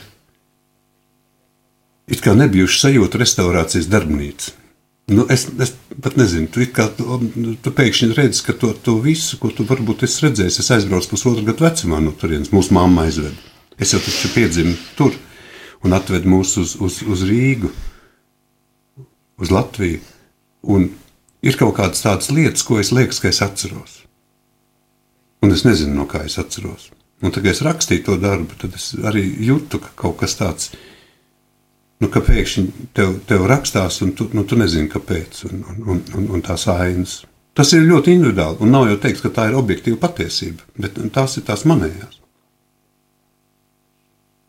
it 2.11 2.21
kā 2.21 2.33
nebijuši 2.37 2.81
sajūta 2.81 3.21
restaurācijas 3.21 3.89
darbnīca. 3.89 4.53
Nu, 5.13 5.27
es, 5.29 5.45
es 5.61 5.75
pat 6.01 6.15
nezinu, 6.17 6.49
tu, 6.49 6.65
kā, 6.73 6.87
tu, 6.97 7.19
tu 7.61 7.73
pēkšņi 7.77 8.15
redzi, 8.17 8.41
ka 8.47 8.55
to, 8.57 8.71
to 8.73 8.95
visu, 9.03 9.37
ko 9.37 9.51
tu 9.53 9.65
varbūt 9.69 10.01
esi 10.07 10.25
redzējis, 10.25 10.57
es 10.63 10.71
aizbraucu 10.73 11.11
pusotru 11.11 11.45
gadu 11.45 11.67
vecumā 11.67 11.99
no 12.01 12.13
turienes. 12.17 12.49
Mūsu 12.53 12.73
mamma 12.73 13.05
aizveda. 13.05 13.37
Es 13.77 13.93
jau 13.93 14.01
taču 14.01 14.31
piedzimu 14.33 14.73
tur 14.97 15.13
un 15.85 15.93
atvedu 15.93 16.31
mūs 16.31 16.55
uz, 16.57 16.73
uz, 16.81 17.01
uz 17.05 17.21
Rīgu, 17.29 17.69
uz 19.37 19.53
Latviju. 19.53 20.01
Un 20.71 20.89
ir 21.45 21.57
kaut 21.59 21.75
kādas 21.77 22.03
tādas 22.03 22.31
lietas, 22.33 22.65
ko 22.65 22.79
es 22.81 22.91
liekas, 22.95 23.21
ka 23.21 23.29
es 23.29 23.41
atceros. 23.45 24.01
Un 25.45 25.53
es 25.53 25.65
nezinu, 25.67 25.93
no 25.93 26.07
kā 26.09 26.23
es 26.25 26.39
atceros. 26.41 26.89
Un 27.21 27.31
tad, 27.31 27.43
kad 27.43 27.53
es 27.53 27.63
rakstīju 27.65 28.03
to 28.07 28.17
darbu, 28.21 28.57
tad 28.59 28.75
es 28.75 28.91
arī 29.05 29.23
jūtu, 29.47 29.79
ka 29.83 29.93
kaut 30.01 30.17
kas 30.23 30.35
tāds, 30.39 30.73
nu, 32.01 32.09
ka 32.11 32.23
pēkšņi 32.25 32.65
tev, 32.97 33.15
tev 33.29 33.45
rakstās, 33.49 34.01
un 34.03 34.11
tu, 34.17 34.27
nu, 34.35 34.43
tu 34.47 34.57
nezini, 34.59 34.89
kāpēc, 34.91 35.45
un, 35.49 35.63
un, 35.85 36.03
un, 36.17 36.27
un 36.35 36.43
tās 36.45 36.67
ainas. 36.71 37.21
Tas 37.55 37.71
ir 37.71 37.85
ļoti 37.87 38.17
individuāli, 38.17 38.59
un 38.65 38.73
nav 38.73 38.89
jau 38.89 38.99
teiks, 39.05 39.23
ka 39.23 39.31
tā 39.31 39.47
ir 39.47 39.55
objektīva 39.55 40.01
patiesība, 40.01 40.65
bet 40.81 40.99
tās 41.15 41.37
ir 41.39 41.45
tās 41.47 41.63
manējās. 41.69 42.19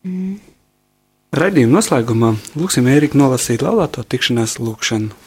Mm. 0.07 0.35
Raidījuma 1.37 1.77
noslēgumā 1.77 2.33
lūksim 2.55 2.85
Ēriku 2.87 3.19
nolasīt 3.19 3.63
laulāto 3.63 4.03
tikšanās 4.03 4.57
lūkšanu. 4.63 5.26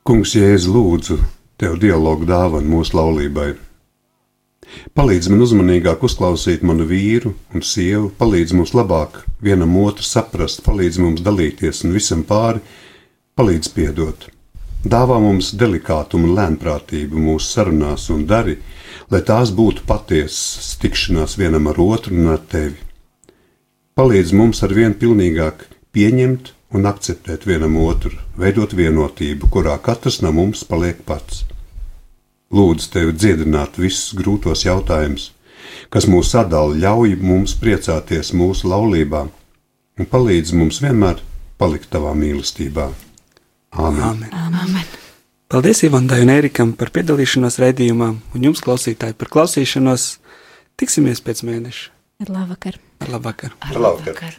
Kungs, 0.00 0.30
Jēzu, 0.32 0.70
lūdzu, 0.72 1.16
tev 1.60 1.74
dialogu 1.76 2.24
dāvana 2.24 2.64
mūsu 2.64 2.96
laulībai. 2.96 3.50
Palīdz 4.96 5.26
man 5.28 5.42
uzmanīgāk 5.44 6.06
uzklausīt 6.08 6.62
manu 6.64 6.86
vīru 6.88 7.34
un 7.52 7.60
sievu, 7.60 8.08
palīdz 8.16 8.54
mums 8.56 8.72
labāk 8.72 9.18
vienam 9.44 9.74
otru 9.82 10.06
saprast, 10.06 10.62
palīdz 10.64 10.96
mums 11.04 11.20
dalīties 11.26 11.82
un 11.84 11.92
visam 11.92 12.22
pāri, 12.24 12.62
palīdz 13.36 13.68
piedot. 13.76 14.24
Dāvā 14.88 15.18
mums 15.20 15.50
delikātumu 15.60 16.30
un 16.30 16.38
lēnprātību 16.38 17.20
mūsu 17.20 17.50
sarunās 17.58 18.08
un 18.14 18.24
dari, 18.30 18.56
lai 19.12 19.20
tās 19.20 19.52
būtu 19.52 19.84
patiesas 19.90 20.78
tikšanās 20.80 21.36
vienam 21.36 21.68
ar 21.68 21.82
otru 21.84 22.16
un 22.16 22.32
ar 22.38 22.40
tevi. 22.40 22.80
Palīdz 24.00 24.32
mums 24.32 24.64
ar 24.64 24.72
vien 24.72 24.96
pilnīgāk 24.96 25.66
pieņemt 25.92 26.54
un 26.74 26.86
akceptēt 26.86 27.46
vienam 27.48 27.76
otru, 27.82 28.14
veidot 28.38 28.74
vienotību, 28.76 29.50
kurā 29.50 29.76
katrs 29.82 30.20
no 30.24 30.32
mums 30.34 30.62
paliek 30.64 31.02
pats. 31.06 31.44
Lūdzu 32.54 32.90
tevi 32.94 33.14
dziedināt 33.14 33.78
visus 33.78 34.14
grūtos 34.18 34.64
jautājumus, 34.66 35.30
kas 35.90 36.08
mūs 36.10 36.32
sadala, 36.34 36.74
ļauj 36.74 37.14
mums 37.22 37.54
priecāties 37.58 38.32
mūsu 38.34 38.70
laulībā 38.70 39.26
un 39.98 40.08
palīdz 40.10 40.54
mums 40.56 40.80
vienmēr 40.82 41.22
palikt 41.60 41.90
tavā 41.92 42.14
mīlestībā. 42.18 42.88
Āmen! 43.70 44.02
Amen. 44.02 44.34
Amen. 44.34 44.98
Paldies 45.50 45.82
Ivandai 45.86 46.20
un 46.24 46.30
Ērikam 46.30 46.74
par 46.78 46.92
piedalīšanos 46.94 47.58
raidījumā, 47.62 48.12
un 48.34 48.46
jums, 48.46 48.62
klausītāji, 48.62 49.18
par 49.18 49.30
klausīšanos. 49.34 50.04
Tiksimies 50.78 51.22
pēc 51.26 51.42
mēneša. 51.46 51.90
Ar 52.24 52.30
labvakar! 52.36 52.78
Ar 53.02 53.10
labvakar! 53.16 53.58
Ar 53.66 53.82
labvakar. 53.82 54.38